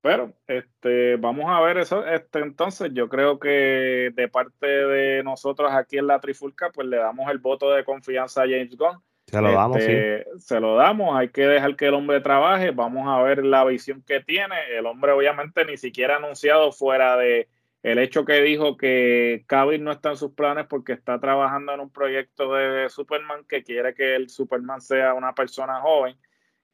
Pero 0.00 0.32
este, 0.46 1.16
vamos 1.16 1.46
a 1.48 1.60
ver 1.60 1.78
eso. 1.78 2.06
Este, 2.06 2.38
entonces, 2.38 2.92
yo 2.94 3.08
creo 3.08 3.40
que 3.40 4.12
de 4.14 4.28
parte 4.28 4.64
de 4.68 5.24
nosotros 5.24 5.72
aquí 5.72 5.98
en 5.98 6.06
la 6.06 6.20
Trifulca, 6.20 6.70
pues 6.70 6.86
le 6.86 6.98
damos 6.98 7.28
el 7.32 7.38
voto 7.38 7.72
de 7.72 7.84
confianza 7.84 8.42
a 8.42 8.46
James 8.46 8.76
Gunn 8.76 9.02
se 9.26 9.40
lo 9.40 9.52
damos. 9.52 9.78
Este, 9.78 10.26
se 10.38 10.60
lo 10.60 10.76
damos, 10.76 11.16
hay 11.16 11.28
que 11.28 11.46
dejar 11.46 11.76
que 11.76 11.86
el 11.86 11.94
hombre 11.94 12.20
trabaje, 12.20 12.70
vamos 12.70 13.08
a 13.08 13.22
ver 13.22 13.44
la 13.44 13.64
visión 13.64 14.02
que 14.02 14.20
tiene. 14.20 14.54
El 14.76 14.86
hombre 14.86 15.12
obviamente 15.12 15.64
ni 15.64 15.76
siquiera 15.76 16.14
ha 16.14 16.18
anunciado 16.18 16.72
fuera 16.72 17.16
de 17.16 17.48
el 17.82 17.98
hecho 17.98 18.24
que 18.24 18.40
dijo 18.40 18.78
que 18.78 19.44
Cavill 19.46 19.84
no 19.84 19.92
está 19.92 20.10
en 20.10 20.16
sus 20.16 20.32
planes 20.32 20.66
porque 20.66 20.94
está 20.94 21.20
trabajando 21.20 21.74
en 21.74 21.80
un 21.80 21.90
proyecto 21.90 22.54
de 22.54 22.88
Superman 22.88 23.44
que 23.46 23.62
quiere 23.62 23.94
que 23.94 24.16
el 24.16 24.30
Superman 24.30 24.80
sea 24.80 25.12
una 25.12 25.34
persona 25.34 25.80
joven. 25.80 26.16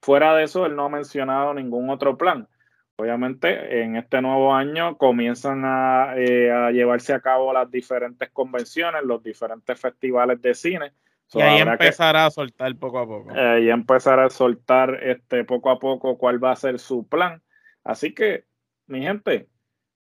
Fuera 0.00 0.34
de 0.36 0.44
eso, 0.44 0.66
él 0.66 0.76
no 0.76 0.84
ha 0.84 0.88
mencionado 0.88 1.52
ningún 1.52 1.90
otro 1.90 2.16
plan. 2.16 2.48
Obviamente, 2.96 3.82
en 3.82 3.96
este 3.96 4.22
nuevo 4.22 4.54
año 4.54 4.96
comienzan 4.98 5.62
a, 5.64 6.14
eh, 6.16 6.52
a 6.52 6.70
llevarse 6.70 7.12
a 7.12 7.20
cabo 7.20 7.52
las 7.52 7.70
diferentes 7.70 8.30
convenciones, 8.30 9.02
los 9.02 9.22
diferentes 9.22 9.80
festivales 9.80 10.40
de 10.40 10.54
cine 10.54 10.92
y 11.34 11.40
ahí 11.40 11.60
empezará 11.60 12.26
a 12.26 12.30
soltar 12.30 12.74
poco 12.76 12.98
a 12.98 13.06
poco. 13.06 13.30
Eh, 13.34 13.62
y 13.64 13.70
empezará 13.70 14.26
a 14.26 14.30
soltar 14.30 14.98
este, 15.02 15.44
poco 15.44 15.70
a 15.70 15.78
poco 15.78 16.18
cuál 16.18 16.42
va 16.42 16.52
a 16.52 16.56
ser 16.56 16.78
su 16.78 17.06
plan. 17.06 17.42
Así 17.84 18.14
que, 18.14 18.44
mi 18.86 19.02
gente, 19.02 19.48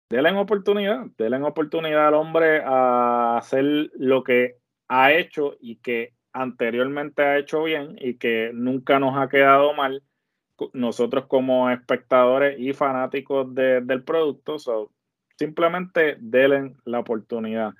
denle 0.09 0.33
oportunidad, 0.33 1.07
denle 1.19 1.43
oportunidad 1.43 2.09
al 2.09 2.15
hombre 2.15 2.63
a 2.65 3.37
hacer 3.37 3.91
lo 3.95 4.25
que 4.25 4.57
ha 4.89 5.13
hecho 5.13 5.57
y 5.61 5.77
que 5.77 6.15
anteriormente 6.33 7.23
ha 7.23 7.39
hecho 7.39 7.65
bien 7.65 7.97
y 8.01 8.15
que 8.15 8.51
nunca 8.55 8.99
nos 8.99 9.17
ha 9.19 9.29
quedado 9.29 9.75
mal 9.75 10.03
nosotros 10.73 11.27
como 11.27 11.71
espectadores 11.71 12.59
y 12.59 12.73
fanáticos 12.73 13.55
del 13.55 14.03
producto. 14.05 14.57
simplemente 15.37 16.17
denle 16.19 16.75
la 16.85 17.01
oportunidad. 17.01 17.73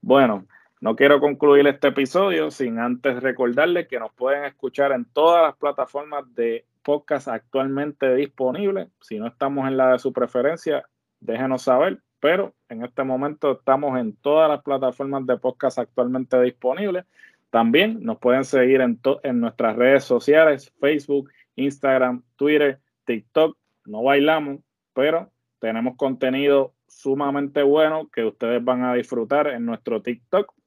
Bueno, 0.00 0.46
no 0.80 0.94
quiero 0.94 1.18
concluir 1.18 1.66
este 1.66 1.88
episodio 1.88 2.52
sin 2.52 2.78
antes 2.78 3.20
recordarles 3.20 3.88
que 3.88 3.98
nos 3.98 4.12
pueden 4.12 4.44
escuchar 4.44 4.92
en 4.92 5.06
todas 5.06 5.42
las 5.42 5.56
plataformas 5.56 6.32
de 6.36 6.66
podcast 6.84 7.26
actualmente 7.26 8.14
disponibles. 8.14 8.88
Si 9.00 9.18
no 9.18 9.26
estamos 9.26 9.66
en 9.66 9.76
la 9.76 9.92
de 9.92 9.98
su 9.98 10.12
preferencia, 10.12 10.88
déjenos 11.18 11.62
saber. 11.62 12.00
Pero 12.20 12.54
en 12.68 12.84
este 12.84 13.02
momento 13.02 13.52
estamos 13.58 13.98
en 13.98 14.14
todas 14.16 14.48
las 14.48 14.62
plataformas 14.62 15.26
de 15.26 15.36
podcast 15.36 15.80
actualmente 15.80 16.40
disponibles. 16.40 17.04
También 17.50 17.98
nos 18.02 18.18
pueden 18.18 18.44
seguir 18.44 18.80
en, 18.80 19.00
en 19.24 19.40
nuestras 19.40 19.74
redes 19.74 20.04
sociales, 20.04 20.72
Facebook, 20.80 21.28
Instagram, 21.56 22.22
Twitter, 22.36 22.80
TikTok. 23.04 23.56
No 23.84 24.04
bailamos, 24.04 24.60
pero 24.94 25.28
tenemos 25.58 25.96
contenido 25.96 26.72
sumamente 26.86 27.62
bueno 27.62 28.08
que 28.12 28.24
ustedes 28.24 28.62
van 28.62 28.84
a 28.84 28.94
disfrutar 28.94 29.48
en 29.48 29.64
nuestro 29.64 30.02
TikTok 30.02 30.57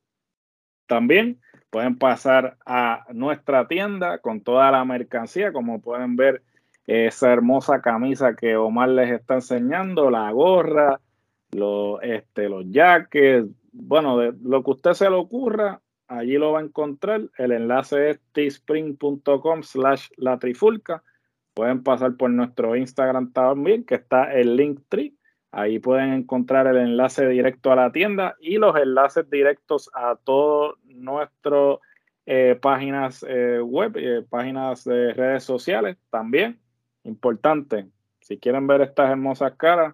también 0.92 1.40
pueden 1.70 1.98
pasar 1.98 2.58
a 2.66 3.06
nuestra 3.14 3.66
tienda 3.70 4.18
con 4.18 4.42
toda 4.42 4.70
la 4.72 4.84
mercancía, 4.84 5.54
como 5.54 5.80
pueden 5.80 6.18
ver 6.18 6.44
esa 6.86 7.32
hermosa 7.32 7.82
camisa 7.82 8.36
que 8.36 8.58
Omar 8.58 8.90
les 8.90 9.10
está 9.10 9.36
enseñando, 9.36 10.12
la 10.12 10.30
gorra, 10.34 11.00
los, 11.52 12.04
este, 12.04 12.50
los 12.50 12.66
jackets, 12.70 13.48
bueno, 13.72 14.18
de 14.18 14.34
lo 14.44 14.66
que 14.66 14.72
usted 14.72 14.92
se 14.92 15.10
le 15.10 15.16
ocurra, 15.16 15.80
allí 16.10 16.38
lo 16.38 16.52
va 16.52 16.60
a 16.60 16.64
encontrar. 16.64 17.22
El 17.38 17.54
enlace 17.54 18.10
es 18.10 18.20
teespring.com 18.34 19.64
slash 19.64 20.10
la 20.18 20.40
trifulca. 20.40 21.04
Pueden 21.54 21.84
pasar 21.84 22.18
por 22.18 22.32
nuestro 22.32 22.76
Instagram 22.76 23.32
también, 23.32 23.86
que 23.86 23.96
está 23.96 24.34
el 24.34 24.58
link 24.58 24.82
tree. 24.90 25.16
Ahí 25.52 25.80
pueden 25.80 26.14
encontrar 26.14 26.68
el 26.68 26.78
enlace 26.78 27.28
directo 27.28 27.72
a 27.72 27.76
la 27.76 27.92
tienda 27.92 28.36
y 28.40 28.58
los 28.58 28.76
enlaces 28.78 29.30
directos 29.30 29.90
a 29.94 30.16
todas 30.16 30.76
nuestras 30.86 31.80
eh, 32.26 32.58
páginas 32.62 33.26
eh, 33.28 33.60
web, 33.60 33.98
eh, 33.98 34.26
páginas 34.30 34.86
de 34.86 35.14
redes 35.14 35.44
sociales 35.44 35.98
también. 36.10 36.58
Importante, 37.04 37.88
si 38.22 38.38
quieren 38.38 38.66
ver 38.66 38.82
estas 38.82 39.10
hermosas 39.10 39.54
caras, 39.58 39.94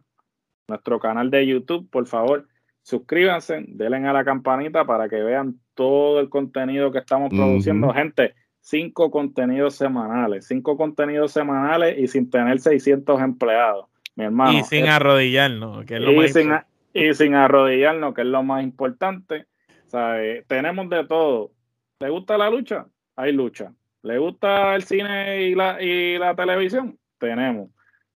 nuestro 0.68 1.00
canal 1.00 1.32
de 1.32 1.48
YouTube, 1.48 1.90
por 1.90 2.06
favor, 2.06 2.48
suscríbanse, 2.84 3.66
denle 3.68 4.08
a 4.08 4.14
la 4.14 4.26
campanita 4.26 4.86
para 4.86 5.10
que 5.10 5.24
vean 5.24 5.60
todo 5.74 6.20
el 6.20 6.30
contenido 6.30 6.92
que 6.92 7.00
estamos 7.00 7.30
produciendo. 7.30 7.92
Gente, 7.94 8.36
cinco 8.60 9.10
contenidos 9.10 9.76
semanales, 9.76 10.46
cinco 10.46 10.78
contenidos 10.78 11.32
semanales 11.32 11.98
y 11.98 12.08
sin 12.08 12.30
tener 12.30 12.60
600 12.60 13.22
empleados 13.22 13.88
mi 14.18 14.26
hermano. 14.26 14.52
Y 14.58 14.64
sin 14.64 14.88
arrodillarnos, 14.88 15.86
que 15.86 15.96
es 15.96 16.02
lo 16.02 16.12
y 16.12 16.18
más 16.18 16.34
sin, 16.34 16.52
Y 16.94 17.14
sin 17.14 17.36
arrodillarnos, 17.36 18.14
que 18.14 18.22
es 18.22 18.28
lo 18.28 18.44
más 18.44 18.64
importante. 18.64 19.46
Tenemos 20.48 20.90
de 20.90 21.06
todo. 21.06 21.52
¿Le 22.00 22.10
gusta 22.10 22.38
la 22.38 22.50
lucha? 22.50 22.88
Hay 23.16 23.32
lucha. 23.32 23.72
¿Le 24.02 24.18
gusta 24.18 24.76
el 24.76 24.84
cine 24.84 25.44
y 25.44 25.56
la, 25.56 25.82
y 25.82 26.18
la 26.18 26.36
televisión? 26.36 26.98
Tenemos. 27.20 27.70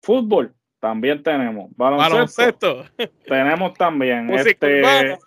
Fútbol, 0.02 0.54
también 0.80 1.22
tenemos. 1.22 1.70
Baloncesto. 1.76 2.86
Tenemos 3.28 3.74
también. 3.74 4.26
Música 4.26 4.50
este, 4.50 4.80
urbana. 4.80 5.18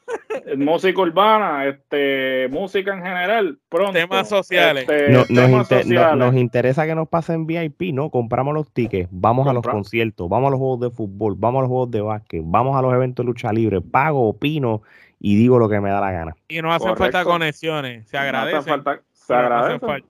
música 0.56 1.00
urbana, 1.00 1.66
este, 1.66 2.48
música 2.50 2.94
en 2.94 3.02
general. 3.02 3.58
Pronto. 3.68 3.92
Temas 3.92 4.28
sociales. 4.28 4.88
Este, 4.88 5.10
nos, 5.10 6.36
interesa 6.36 6.86
que 6.86 6.94
nos 6.94 7.08
pasen 7.08 7.46
VIP, 7.46 7.92
¿no? 7.92 8.10
Compramos 8.10 8.54
los 8.54 8.72
tickets, 8.72 9.08
vamos 9.10 9.46
a 9.46 9.52
los 9.52 9.62
conciertos, 9.62 10.28
vamos 10.28 10.48
a 10.48 10.50
los 10.50 10.58
juegos 10.58 10.80
de 10.80 10.90
fútbol, 10.90 11.34
vamos 11.36 11.60
a 11.60 11.62
los 11.62 11.68
juegos 11.68 11.90
de 11.90 12.00
básquet, 12.00 12.42
vamos 12.44 12.76
a 12.76 12.82
los 12.82 12.92
eventos 12.94 13.24
de 13.24 13.28
lucha 13.28 13.52
libre, 13.52 13.80
pago, 13.80 14.28
opino 14.28 14.82
y 15.20 15.36
digo 15.36 15.58
lo 15.58 15.68
que 15.68 15.80
me 15.80 15.90
da 15.90 16.00
la 16.00 16.12
gana. 16.12 16.36
Y 16.48 16.62
no 16.62 16.72
hacen 16.72 16.96
falta 16.96 17.24
conexiones, 17.24 18.08
se 18.08 18.18
agradece. 18.18 18.70
se 19.12 19.34
agradece 19.34 20.04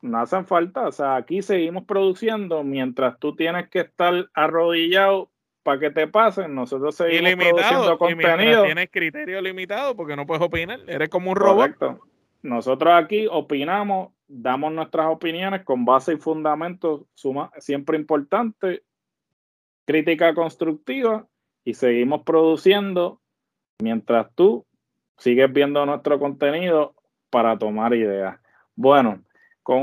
no 0.00 0.20
hacen 0.20 0.46
falta. 0.46 0.88
O 0.88 0.92
sea, 0.92 1.16
aquí 1.16 1.42
seguimos 1.42 1.84
produciendo 1.84 2.62
mientras 2.64 3.18
tú 3.18 3.34
tienes 3.34 3.68
que 3.68 3.80
estar 3.80 4.28
arrodillado 4.34 5.30
para 5.62 5.80
que 5.80 5.90
te 5.90 6.06
pasen. 6.06 6.54
Nosotros 6.54 6.94
seguimos 6.94 7.32
Ilimitado, 7.32 7.98
contenido. 7.98 8.64
tienes 8.64 8.88
criterio 8.90 9.40
limitado 9.40 9.94
porque 9.96 10.16
no 10.16 10.26
puedes 10.26 10.42
opinar. 10.42 10.80
Eres 10.86 11.08
como 11.08 11.30
un 11.30 11.36
robot. 11.36 11.76
Correcto. 11.76 12.00
Nosotros 12.42 12.94
aquí 12.94 13.26
opinamos, 13.30 14.12
damos 14.28 14.72
nuestras 14.72 15.06
opiniones 15.08 15.64
con 15.64 15.84
base 15.84 16.14
y 16.14 16.16
fundamentos 16.16 17.02
suma, 17.14 17.50
siempre 17.58 17.98
importante, 17.98 18.82
crítica 19.84 20.34
constructiva 20.34 21.26
y 21.64 21.74
seguimos 21.74 22.22
produciendo 22.22 23.20
mientras 23.80 24.32
tú 24.34 24.64
sigues 25.16 25.52
viendo 25.52 25.84
nuestro 25.84 26.18
contenido 26.18 26.94
para 27.30 27.58
tomar 27.58 27.92
ideas. 27.94 28.38
Bueno, 28.76 29.20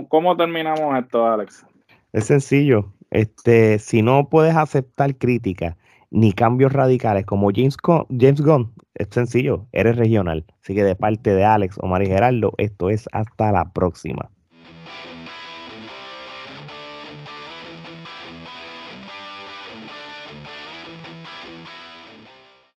¿cómo, 0.10 0.36
terminamos 0.36 0.98
esto, 0.98 1.26
Alex? 1.26 1.66
Es 2.12 2.26
sencillo. 2.26 2.92
Este, 3.12 3.80
si 3.80 4.02
no 4.02 4.30
puedes 4.30 4.56
aceptar 4.56 5.16
crítica 5.16 5.78
ni 6.10 6.34
cambios 6.34 6.74
radicales 6.74 7.26
como 7.26 7.50
James, 7.54 7.78
James 8.10 8.42
Gunn, 8.42 8.74
es 8.96 9.10
sencillo, 9.12 9.68
eres 9.72 9.96
regional. 9.98 10.46
Así 10.62 10.74
que 10.74 10.84
de 10.84 10.96
parte 10.96 11.34
de 11.36 11.46
Alex, 11.46 11.78
Omar 11.80 12.02
y 12.02 12.08
Gerardo, 12.08 12.54
esto 12.58 12.90
es 12.90 13.08
hasta 13.12 13.52
la 13.52 13.72
próxima. 13.74 14.32